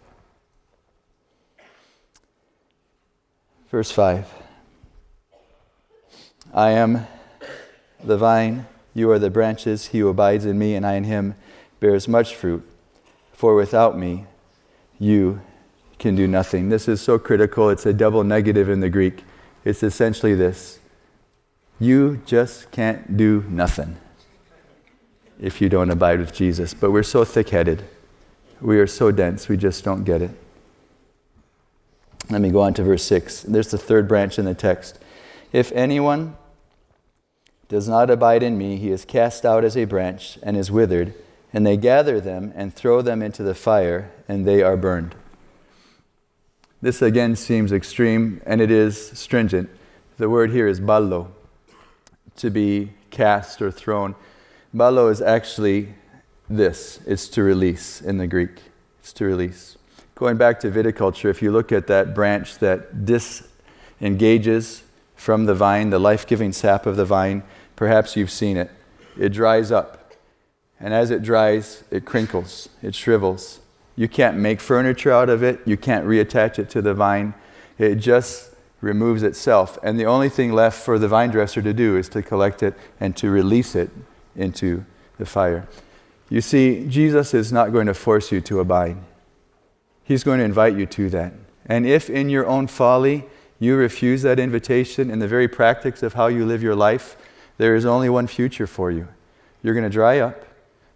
Verse 3.70 3.90
5 3.90 4.26
I 6.52 6.70
am 6.70 7.06
the 8.02 8.16
vine, 8.16 8.66
you 8.94 9.10
are 9.10 9.18
the 9.18 9.30
branches, 9.30 9.86
he 9.86 9.98
who 9.98 10.08
abides 10.08 10.44
in 10.44 10.58
me, 10.58 10.74
and 10.76 10.86
I 10.86 10.94
in 10.94 11.04
him 11.04 11.34
bears 11.80 12.06
much 12.06 12.34
fruit. 12.34 12.68
For 13.32 13.54
without 13.54 13.98
me, 13.98 14.26
you 14.98 15.40
can 15.98 16.14
do 16.14 16.28
nothing. 16.28 16.68
This 16.68 16.86
is 16.86 17.00
so 17.00 17.18
critical. 17.18 17.70
It's 17.70 17.86
a 17.86 17.92
double 17.92 18.24
negative 18.24 18.68
in 18.68 18.80
the 18.80 18.88
Greek. 18.88 19.24
It's 19.64 19.82
essentially 19.82 20.34
this 20.34 20.78
you 21.80 22.22
just 22.24 22.70
can't 22.70 23.16
do 23.16 23.44
nothing. 23.48 23.96
If 25.40 25.60
you 25.60 25.68
don't 25.68 25.90
abide 25.90 26.18
with 26.18 26.32
Jesus. 26.32 26.74
But 26.74 26.90
we're 26.90 27.02
so 27.02 27.24
thick 27.24 27.50
headed. 27.50 27.84
We 28.60 28.78
are 28.78 28.86
so 28.86 29.10
dense, 29.10 29.48
we 29.48 29.56
just 29.56 29.84
don't 29.84 30.04
get 30.04 30.22
it. 30.22 30.30
Let 32.30 32.40
me 32.40 32.50
go 32.50 32.60
on 32.60 32.72
to 32.74 32.82
verse 32.82 33.02
6. 33.04 33.42
There's 33.42 33.70
the 33.70 33.78
third 33.78 34.08
branch 34.08 34.38
in 34.38 34.44
the 34.46 34.54
text. 34.54 34.98
If 35.52 35.70
anyone 35.72 36.36
does 37.68 37.88
not 37.88 38.10
abide 38.10 38.42
in 38.42 38.56
me, 38.56 38.76
he 38.76 38.90
is 38.90 39.04
cast 39.04 39.44
out 39.44 39.64
as 39.64 39.76
a 39.76 39.84
branch 39.84 40.38
and 40.42 40.56
is 40.56 40.70
withered, 40.70 41.14
and 41.52 41.66
they 41.66 41.76
gather 41.76 42.20
them 42.20 42.52
and 42.54 42.74
throw 42.74 43.02
them 43.02 43.22
into 43.22 43.42
the 43.42 43.54
fire, 43.54 44.10
and 44.28 44.46
they 44.46 44.62
are 44.62 44.76
burned. 44.76 45.14
This 46.80 47.02
again 47.02 47.36
seems 47.36 47.72
extreme, 47.72 48.40
and 48.46 48.60
it 48.60 48.70
is 48.70 49.10
stringent. 49.12 49.70
The 50.18 50.28
word 50.28 50.50
here 50.50 50.66
is 50.66 50.80
ballo, 50.80 51.32
to 52.36 52.50
be 52.50 52.92
cast 53.10 53.62
or 53.62 53.70
thrown. 53.70 54.14
Ballo 54.74 55.06
is 55.06 55.22
actually 55.22 55.94
this 56.50 56.98
it's 57.06 57.28
to 57.28 57.44
release 57.44 58.00
in 58.00 58.18
the 58.18 58.26
Greek. 58.26 58.60
It's 58.98 59.12
to 59.14 59.24
release. 59.24 59.78
Going 60.16 60.36
back 60.36 60.58
to 60.60 60.70
viticulture, 60.70 61.30
if 61.30 61.40
you 61.40 61.52
look 61.52 61.70
at 61.70 61.86
that 61.86 62.12
branch 62.12 62.58
that 62.58 63.04
disengages 63.04 64.82
from 65.14 65.46
the 65.46 65.54
vine, 65.54 65.90
the 65.90 66.00
life 66.00 66.26
giving 66.26 66.52
sap 66.52 66.86
of 66.86 66.96
the 66.96 67.04
vine, 67.04 67.44
perhaps 67.76 68.16
you've 68.16 68.32
seen 68.32 68.56
it. 68.56 68.68
It 69.16 69.28
dries 69.28 69.70
up. 69.70 70.12
And 70.80 70.92
as 70.92 71.12
it 71.12 71.22
dries, 71.22 71.84
it 71.92 72.04
crinkles, 72.04 72.68
it 72.82 72.96
shrivels. 72.96 73.60
You 73.94 74.08
can't 74.08 74.36
make 74.36 74.60
furniture 74.60 75.12
out 75.12 75.30
of 75.30 75.44
it, 75.44 75.60
you 75.64 75.76
can't 75.76 76.04
reattach 76.04 76.58
it 76.58 76.68
to 76.70 76.82
the 76.82 76.94
vine. 76.94 77.34
It 77.78 77.94
just 77.96 78.50
removes 78.80 79.22
itself. 79.22 79.78
And 79.84 80.00
the 80.00 80.06
only 80.06 80.28
thing 80.28 80.52
left 80.52 80.84
for 80.84 80.98
the 80.98 81.06
vine 81.06 81.30
dresser 81.30 81.62
to 81.62 81.72
do 81.72 81.96
is 81.96 82.08
to 82.08 82.22
collect 82.22 82.60
it 82.64 82.74
and 82.98 83.16
to 83.18 83.30
release 83.30 83.76
it 83.76 83.90
into 84.36 84.84
the 85.18 85.26
fire. 85.26 85.66
You 86.28 86.40
see, 86.40 86.86
Jesus 86.88 87.34
is 87.34 87.52
not 87.52 87.72
going 87.72 87.86
to 87.86 87.94
force 87.94 88.32
you 88.32 88.40
to 88.42 88.60
abide, 88.60 88.96
He's 90.02 90.24
going 90.24 90.38
to 90.38 90.44
invite 90.44 90.76
you 90.76 90.86
to 90.86 91.08
that. 91.10 91.32
And 91.66 91.86
if 91.86 92.10
in 92.10 92.28
your 92.28 92.46
own 92.46 92.66
folly 92.66 93.24
you 93.58 93.74
refuse 93.76 94.20
that 94.22 94.38
invitation 94.38 95.10
in 95.10 95.18
the 95.18 95.28
very 95.28 95.48
practice 95.48 96.02
of 96.02 96.12
how 96.12 96.26
you 96.26 96.44
live 96.44 96.62
your 96.62 96.74
life, 96.74 97.16
there 97.56 97.74
is 97.74 97.86
only 97.86 98.10
one 98.10 98.26
future 98.26 98.66
for 98.66 98.90
you. 98.90 99.08
You're 99.62 99.72
going 99.72 99.84
to 99.84 99.90
dry 99.90 100.18
up, 100.18 100.44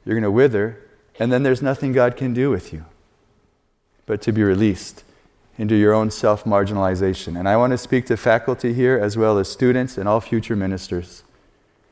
you're 0.05 0.15
going 0.15 0.25
to 0.25 0.31
wither, 0.31 0.79
and 1.19 1.33
then 1.33 1.43
there's 1.43 1.63
nothing 1.63 1.93
God 1.93 2.17
can 2.17 2.35
do 2.35 2.51
with 2.51 2.73
you 2.73 2.85
but 4.09 4.23
to 4.23 4.33
be 4.33 4.43
released 4.43 5.05
into 5.59 5.75
your 5.75 5.93
own 5.93 6.11
self 6.11 6.45
marginalization. 6.45 7.39
And 7.39 7.49
I 7.49 7.57
want 7.57 7.73
to 7.73 7.79
speak 7.79 8.07
to 8.07 8.17
faculty 8.17 8.73
here 8.73 8.99
as 8.99 9.17
well 9.17 9.39
as 9.39 9.49
students 9.49 9.99
and 9.99 10.09
all 10.09 10.21
future 10.21 10.57
ministers. 10.57 11.23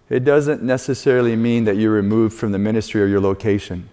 It 0.09 0.25
doesn't 0.25 0.62
necessarily 0.62 1.35
mean 1.35 1.64
that 1.64 1.77
you're 1.77 1.92
removed 1.92 2.37
from 2.37 2.53
the 2.53 2.59
ministry 2.59 3.03
or 3.03 3.07
your 3.07 3.21
location, 3.21 3.88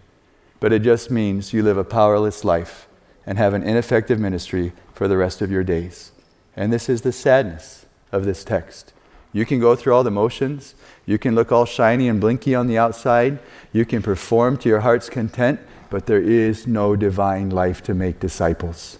but 0.60 0.71
it 0.71 0.80
just 0.80 1.10
means 1.10 1.54
you 1.54 1.63
live 1.63 1.78
a 1.78 1.84
powerless 1.84 2.43
life 2.45 2.88
and 3.26 3.38
have 3.38 3.54
an 3.54 3.63
ineffective 3.63 4.19
ministry 4.19 4.73
for 4.93 5.08
the 5.08 5.17
rest 5.17 5.41
of 5.41 5.52
your 5.52 5.63
days. 5.63 6.12
And 6.56 6.71
this 6.71 6.88
is 6.88 7.02
the 7.02 7.12
sadness 7.12 7.88
of 8.12 8.26
this 8.26 8.43
text. 8.43 8.93
You 9.32 9.45
can 9.45 9.60
go 9.60 9.76
through 9.76 9.95
all 9.95 10.04
the 10.04 10.12
motions, 10.12 10.76
you 11.08 11.17
can 11.17 11.34
look 11.34 11.52
all 11.52 11.65
shiny 11.65 12.08
and 12.08 12.21
blinky 12.21 12.54
on 12.54 12.67
the 12.67 12.78
outside, 12.78 13.39
you 13.71 13.84
can 13.84 14.04
perform 14.04 14.58
to 14.58 14.69
your 14.69 14.82
heart's 14.82 15.10
content, 15.10 15.60
but 15.89 16.06
there 16.06 16.21
is 16.21 16.67
no 16.67 16.95
divine 16.95 17.49
life 17.49 17.82
to 17.84 17.95
make 17.95 18.19
disciples. 18.19 18.99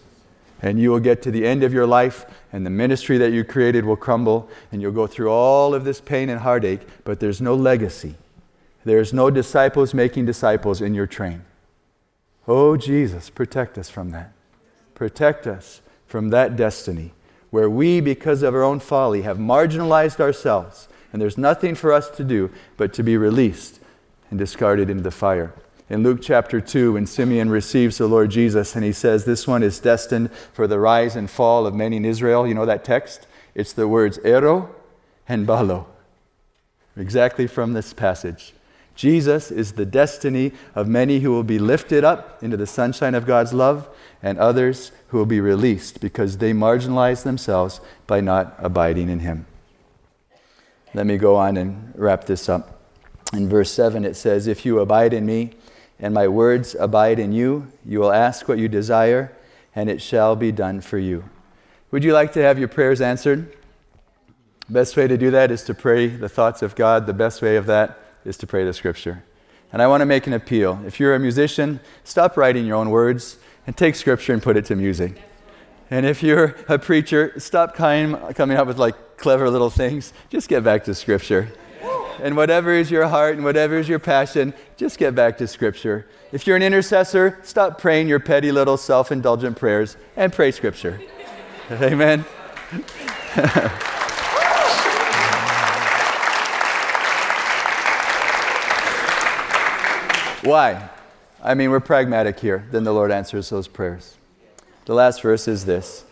And 0.64 0.80
you 0.80 0.90
will 0.90 1.00
get 1.00 1.22
to 1.24 1.32
the 1.32 1.46
end 1.46 1.64
of 1.64 1.74
your 1.74 1.86
life, 1.86 2.26
and 2.54 2.66
the 2.66 2.70
ministry 2.70 3.18
that 3.18 3.34
you 3.34 3.44
created 3.44 3.84
will 3.84 3.98
crumble, 3.98 4.48
and 4.72 4.82
you'll 4.82 4.92
go 4.92 5.08
through 5.08 5.30
all 5.30 5.74
of 5.74 5.84
this 5.84 6.00
pain 6.00 6.30
and 6.30 6.42
heartache, 6.42 6.82
but 7.04 7.20
there's 7.20 7.42
no 7.42 7.56
legacy. 7.56 8.16
There's 8.86 9.12
no 9.12 9.32
disciples 9.32 9.94
making 9.94 10.26
disciples 10.26 10.80
in 10.80 10.94
your 10.94 11.08
train. 11.08 11.44
Oh, 12.48 12.78
Jesus, 12.78 13.32
protect 13.32 13.78
us 13.78 13.90
from 13.90 14.12
that. 14.12 14.32
Protect 14.94 15.48
us 15.48 15.82
from 16.06 16.30
that 16.30 16.56
destiny 16.56 17.14
where 17.50 17.70
we, 17.70 18.00
because 18.00 18.44
of 18.44 18.54
our 18.54 18.64
own 18.64 18.80
folly, 18.80 19.24
have 19.24 19.38
marginalized 19.38 20.20
ourselves, 20.20 20.88
and 21.12 21.22
there's 21.22 21.38
nothing 21.38 21.76
for 21.76 21.92
us 21.92 22.10
to 22.12 22.24
do 22.24 22.52
but 22.78 22.94
to 22.94 23.04
be 23.04 23.18
released 23.18 23.80
and 24.30 24.38
discarded 24.38 24.90
into 24.90 25.04
the 25.04 25.12
fire 25.12 25.54
in 25.90 26.04
Luke 26.04 26.20
chapter 26.22 26.62
2 26.62 26.94
when 26.94 27.06
Simeon 27.06 27.50
receives 27.50 27.98
the 27.98 28.08
Lord 28.08 28.32
Jesus 28.32 28.76
and 28.76 28.84
he 28.84 28.94
says, 28.94 29.26
This 29.26 29.48
one 29.48 29.64
is 29.64 29.80
destined 29.80 30.32
for 30.54 30.68
the 30.68 30.80
rise 30.80 31.16
and 31.16 31.30
fall 31.30 31.68
of 31.68 31.76
many 31.76 31.98
in 31.98 32.06
Israel. 32.06 32.48
You 32.48 32.54
know 32.54 32.66
that 32.66 32.84
text? 32.84 33.28
It's 33.54 33.74
the 33.74 33.88
words 33.88 34.18
airo 34.20 34.70
and 35.28 35.46
ballo. 35.46 35.88
Exactly 36.96 37.48
from 37.48 37.74
this 37.74 37.94
passage. 37.94 38.54
Jesus 38.96 39.50
is 39.52 39.74
the 39.74 39.86
destiny 39.86 40.52
of 40.76 40.88
many 40.88 41.20
who 41.20 41.32
will 41.32 41.44
be 41.44 41.60
lifted 41.60 42.04
up 42.04 42.42
into 42.44 42.56
the 42.56 42.68
sunshine 42.68 43.16
of 43.16 43.26
God's 43.26 43.52
love 43.54 43.90
and 44.22 44.38
others 44.38 44.92
who 45.08 45.18
will 45.18 45.26
be 45.26 45.42
released 45.42 46.00
because 46.00 46.38
they 46.38 46.54
marginalize 46.54 47.24
themselves 47.24 47.82
by 48.06 48.22
not 48.22 48.56
abiding 48.60 49.10
in 49.10 49.20
Him. 49.20 49.48
Let 50.94 51.08
me 51.08 51.18
go 51.18 51.36
on 51.36 51.58
and 51.58 51.92
wrap 51.96 52.26
this 52.26 52.48
up. 52.48 52.82
In 53.34 53.50
verse 53.50 53.72
7, 53.72 54.06
it 54.06 54.16
says, 54.16 54.46
If 54.46 54.64
you 54.64 54.80
abide 54.80 55.12
in 55.12 55.26
me, 55.26 55.54
and 56.04 56.14
my 56.14 56.28
words 56.28 56.76
abide 56.78 57.18
in 57.18 57.32
you. 57.32 57.66
You 57.86 58.02
will 58.02 58.12
ask 58.12 58.50
what 58.50 58.60
you 58.60 58.68
desire, 58.68 59.32
and 59.74 59.90
it 59.90 60.02
shall 60.02 60.36
be 60.36 60.52
done 60.52 60.82
for 60.82 60.98
you. 60.98 61.24
Would 61.92 62.04
you 62.04 62.12
like 62.12 62.34
to 62.34 62.42
have 62.42 62.60
your 62.60 62.68
prayers 62.68 63.00
answered? 63.00 63.56
Best 64.70 64.98
way 64.98 65.08
to 65.08 65.18
do 65.18 65.32
that 65.32 65.50
is 65.50 65.64
to 65.64 65.74
pray 65.74 66.08
the 66.08 66.28
thoughts 66.28 66.62
of 66.62 66.76
God. 66.76 67.06
The 67.06 67.14
best 67.14 67.42
way 67.42 67.56
of 67.56 67.68
that 67.68 68.00
is 68.26 68.36
to 68.38 68.48
pray 68.48 68.66
the 68.66 68.74
scripture. 68.74 69.24
And 69.72 69.82
I 69.82 69.88
want 69.88 70.02
to 70.02 70.06
make 70.06 70.28
an 70.28 70.34
appeal. 70.34 70.82
If 70.86 71.00
you're 71.00 71.16
a 71.16 71.20
musician, 71.20 71.80
stop 72.04 72.36
writing 72.36 72.66
your 72.66 72.76
own 72.76 72.90
words 72.90 73.38
and 73.66 73.76
take 73.76 73.96
scripture 73.96 74.34
and 74.34 74.44
put 74.44 74.58
it 74.58 74.66
to 74.66 74.76
music. 74.76 75.22
And 75.90 76.06
if 76.06 76.22
you're 76.22 76.58
a 76.68 76.78
preacher, 76.78 77.34
stop 77.40 77.76
coming 77.76 78.16
up 78.58 78.68
with 78.68 78.78
like 78.78 79.18
clever 79.18 79.50
little 79.50 79.70
things. 79.70 80.12
Just 80.30 80.50
get 80.50 80.66
back 80.66 80.84
to 80.84 80.94
scripture 80.96 81.50
and 82.22 82.36
whatever 82.36 82.72
is 82.74 82.92
your 82.92 83.08
heart 83.08 83.36
and 83.36 83.44
whatever 83.44 83.78
is 83.78 83.88
your 83.90 84.00
passion, 84.00 84.54
just 84.78 84.98
get 84.98 85.16
back 85.16 85.38
to 85.38 85.48
Scripture. 85.48 86.08
If 86.32 86.48
you're 86.48 86.56
an 86.56 86.64
intercessor, 86.64 87.40
stop 87.44 87.80
praying 87.80 88.08
your 88.08 88.20
petty 88.20 88.52
little 88.52 88.78
self 88.78 89.12
indulgent 89.12 89.58
prayers 89.58 89.98
and 90.16 90.32
pray 90.32 90.52
Scripture. 90.52 91.00
Amen. 91.72 92.26
Why? 100.44 100.90
I 101.42 101.54
mean, 101.54 101.72
we're 101.72 101.80
pragmatic 101.80 102.40
here. 102.40 102.66
Then 102.72 102.84
the 102.84 102.94
Lord 102.94 103.12
answers 103.12 103.50
those 103.50 103.68
prayers. 103.68 104.16
The 104.86 104.94
last 104.94 105.22
verse 105.22 105.48
is 105.48 105.66
this 105.66 106.04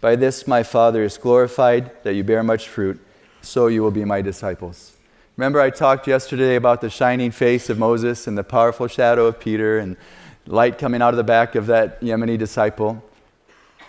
By 0.00 0.16
this 0.16 0.46
my 0.46 0.62
Father 0.62 1.02
is 1.02 1.16
glorified, 1.16 1.90
that 2.04 2.14
you 2.14 2.22
bear 2.22 2.42
much 2.42 2.68
fruit, 2.68 3.00
so 3.40 3.68
you 3.68 3.82
will 3.82 3.90
be 3.90 4.04
my 4.04 4.20
disciples. 4.20 4.92
Remember, 5.42 5.60
I 5.60 5.70
talked 5.70 6.06
yesterday 6.06 6.54
about 6.54 6.80
the 6.80 6.88
shining 6.88 7.32
face 7.32 7.68
of 7.68 7.76
Moses 7.76 8.28
and 8.28 8.38
the 8.38 8.44
powerful 8.44 8.86
shadow 8.86 9.26
of 9.26 9.40
Peter 9.40 9.80
and 9.80 9.96
light 10.46 10.78
coming 10.78 11.02
out 11.02 11.12
of 11.12 11.16
the 11.16 11.24
back 11.24 11.56
of 11.56 11.66
that 11.66 12.00
Yemeni 12.00 12.38
disciple. 12.38 13.02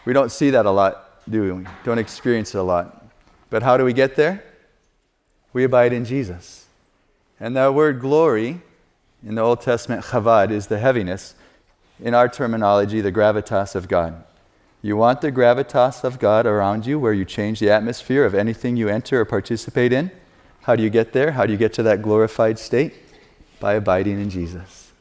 We 0.04 0.14
don't 0.14 0.32
see 0.32 0.50
that 0.50 0.66
a 0.66 0.72
lot, 0.72 1.24
do 1.30 1.54
we? 1.54 1.66
Don't 1.84 2.00
experience 2.00 2.56
it 2.56 2.58
a 2.58 2.64
lot. 2.64 3.06
But 3.52 3.62
how 3.62 3.78
do 3.78 3.86
we 3.86 3.94
get 3.94 4.16
there? 4.16 4.44
We 5.54 5.64
abide 5.64 5.94
in 5.94 6.06
Jesus. 6.06 6.66
And 7.40 7.56
that 7.56 7.76
word 7.76 8.00
glory 8.00 8.62
in 9.24 9.36
the 9.36 9.44
Old 9.44 9.62
Testament, 9.62 10.06
chavad, 10.06 10.50
is 10.50 10.66
the 10.66 10.80
heaviness. 10.80 11.36
In 12.00 12.16
our 12.16 12.28
terminology, 12.28 13.00
the 13.00 13.12
gravitas 13.12 13.76
of 13.76 13.88
God. 13.88 14.24
You 14.82 14.98
want 14.98 15.22
the 15.22 15.32
gravitas 15.32 16.04
of 16.04 16.18
God 16.18 16.48
around 16.48 16.88
you 16.88 16.98
where 16.98 17.14
you 17.14 17.26
change 17.26 17.60
the 17.60 17.70
atmosphere 17.70 18.26
of 18.26 18.34
anything 18.34 18.76
you 18.76 18.90
enter 18.90 19.22
or 19.22 19.26
participate 19.26 19.94
in? 19.94 20.10
How 20.64 20.78
do 20.78 20.84
you 20.84 20.90
get 20.90 21.12
there? 21.12 21.32
How 21.32 21.46
do 21.46 21.52
you 21.52 21.58
get 21.58 21.74
to 21.74 21.84
that 21.84 22.02
glorified 22.02 22.58
state? 22.58 22.94
By 23.60 23.74
abiding 23.74 24.20
in 24.20 24.30
Jesus, 24.30 24.92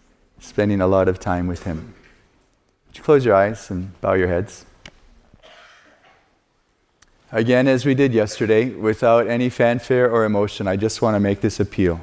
spending 0.40 0.80
a 0.80 0.88
lot 0.88 1.08
of 1.08 1.20
time 1.20 1.46
with 1.46 1.62
Him. 1.62 1.94
Would 2.88 2.98
you 2.98 3.02
close 3.02 3.24
your 3.24 3.34
eyes 3.34 3.70
and 3.70 3.98
bow 4.00 4.14
your 4.14 4.28
heads? 4.28 4.66
Again, 7.30 7.68
as 7.68 7.86
we 7.86 7.94
did 7.94 8.12
yesterday, 8.12 8.70
without 8.70 9.28
any 9.28 9.48
fanfare 9.48 10.10
or 10.10 10.24
emotion, 10.24 10.66
I 10.66 10.76
just 10.76 11.00
want 11.00 11.14
to 11.14 11.20
make 11.20 11.40
this 11.40 11.60
appeal. 11.60 12.00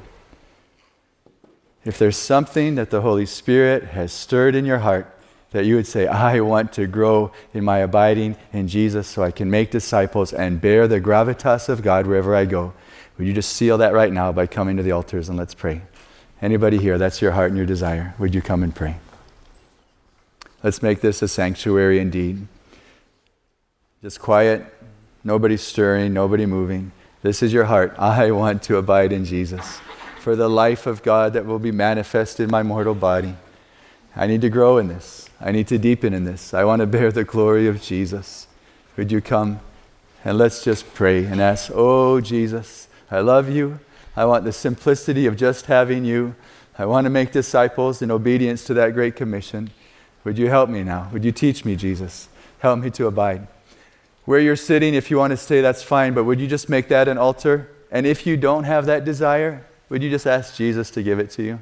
If 1.83 1.99
there's 1.99 2.17
something 2.17 2.75
that 2.75 2.89
the 2.89 3.01
Holy 3.01 3.25
Spirit 3.25 3.83
has 3.89 4.11
stirred 4.13 4.55
in 4.55 4.65
your 4.65 4.79
heart, 4.79 5.13
that 5.51 5.65
you 5.65 5.75
would 5.75 5.87
say, 5.87 6.07
I 6.07 6.39
want 6.39 6.71
to 6.73 6.87
grow 6.87 7.31
in 7.53 7.63
my 7.63 7.79
abiding 7.79 8.37
in 8.53 8.67
Jesus 8.69 9.07
so 9.07 9.21
I 9.21 9.31
can 9.31 9.49
make 9.51 9.69
disciples 9.69 10.31
and 10.31 10.61
bear 10.61 10.87
the 10.87 11.01
gravitas 11.01 11.67
of 11.67 11.81
God 11.81 12.07
wherever 12.07 12.35
I 12.35 12.45
go. 12.45 12.73
Would 13.19 13.27
you 13.27 13.33
just 13.33 13.51
seal 13.51 13.77
that 13.79 13.91
right 13.91 14.13
now 14.13 14.31
by 14.31 14.47
coming 14.47 14.77
to 14.77 14.83
the 14.83 14.93
altars 14.93 15.27
and 15.27 15.37
let's 15.37 15.53
pray? 15.53 15.81
Anybody 16.41 16.77
here, 16.77 16.97
that's 16.97 17.21
your 17.21 17.33
heart 17.33 17.49
and 17.49 17.57
your 17.57 17.65
desire. 17.65 18.15
Would 18.17 18.33
you 18.33 18.41
come 18.41 18.63
and 18.63 18.73
pray? 18.73 18.95
Let's 20.63 20.81
make 20.81 21.01
this 21.01 21.21
a 21.21 21.27
sanctuary 21.27 21.99
indeed. 21.99 22.47
Just 24.01 24.21
quiet, 24.21 24.65
nobody 25.21 25.57
stirring, 25.57 26.13
nobody 26.13 26.45
moving. 26.45 26.93
This 27.21 27.43
is 27.43 27.51
your 27.51 27.65
heart. 27.65 27.93
I 27.99 28.31
want 28.31 28.63
to 28.63 28.77
abide 28.77 29.11
in 29.11 29.25
Jesus. 29.25 29.81
for 30.21 30.37
the 30.37 30.49
life 30.49 30.87
of 30.87 31.03
God 31.03 31.33
that 31.33 31.45
will 31.45 31.59
be 31.59 31.71
manifest 31.71 32.39
in 32.39 32.49
my 32.49 32.63
mortal 32.63 32.95
body. 32.95 33.35
I 34.15 34.27
need 34.27 34.41
to 34.41 34.49
grow 34.49 34.77
in 34.77 34.87
this. 34.87 35.29
I 35.41 35.51
need 35.51 35.67
to 35.67 35.77
deepen 35.77 36.13
in 36.13 36.23
this. 36.23 36.53
I 36.53 36.63
want 36.63 36.81
to 36.81 36.87
bear 36.87 37.11
the 37.11 37.25
glory 37.25 37.67
of 37.67 37.81
Jesus. 37.81 38.47
Would 38.95 39.11
you 39.11 39.19
come 39.19 39.59
and 40.23 40.37
let's 40.37 40.63
just 40.63 40.93
pray 40.93 41.25
and 41.25 41.41
ask, 41.41 41.71
Oh, 41.73 42.19
Jesus, 42.19 42.88
I 43.11 43.19
love 43.19 43.49
you. 43.49 43.79
I 44.15 44.25
want 44.25 44.43
the 44.43 44.51
simplicity 44.51 45.25
of 45.25 45.37
just 45.37 45.67
having 45.67 46.05
you. 46.05 46.35
I 46.77 46.85
want 46.85 47.05
to 47.05 47.09
make 47.09 47.31
disciples 47.31 48.01
in 48.01 48.11
obedience 48.11 48.63
to 48.65 48.73
that 48.75 48.93
great 48.93 49.15
commission. 49.15 49.71
Would 50.23 50.37
you 50.37 50.47
help 50.47 50.69
me 50.69 50.83
now? 50.83 51.09
Would 51.11 51.23
you 51.23 51.31
teach 51.31 51.65
me, 51.65 51.75
Jesus? 51.75 52.29
Help 52.59 52.79
me 52.79 52.89
to 52.91 53.07
abide. 53.07 53.47
Where 54.25 54.39
you're 54.39 54.55
sitting, 54.55 54.93
if 54.93 55.09
you 55.09 55.17
want 55.17 55.31
to 55.31 55.37
stay, 55.37 55.61
that's 55.61 55.81
fine, 55.81 56.13
but 56.13 56.23
would 56.23 56.39
you 56.39 56.47
just 56.47 56.69
make 56.69 56.87
that 56.89 57.07
an 57.07 57.17
altar? 57.17 57.69
And 57.91 58.05
if 58.05 58.27
you 58.27 58.37
don't 58.37 58.65
have 58.65 58.85
that 58.85 59.05
desire, 59.05 59.65
would 59.89 60.03
you 60.03 60.09
just 60.09 60.27
ask 60.27 60.55
Jesus 60.55 60.91
to 60.91 61.01
give 61.01 61.17
it 61.19 61.31
to 61.31 61.43
you? 61.43 61.59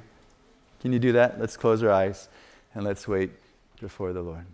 Can 0.81 0.91
you 0.91 0.99
do 0.99 1.13
that? 1.13 1.39
Let's 1.39 1.55
close 1.55 1.81
our 1.81 1.91
eyes 1.91 2.27
and 2.73 2.83
let's 2.83 3.07
wait 3.07 3.31
before 3.79 4.11
the 4.11 4.21
Lord. 4.21 4.45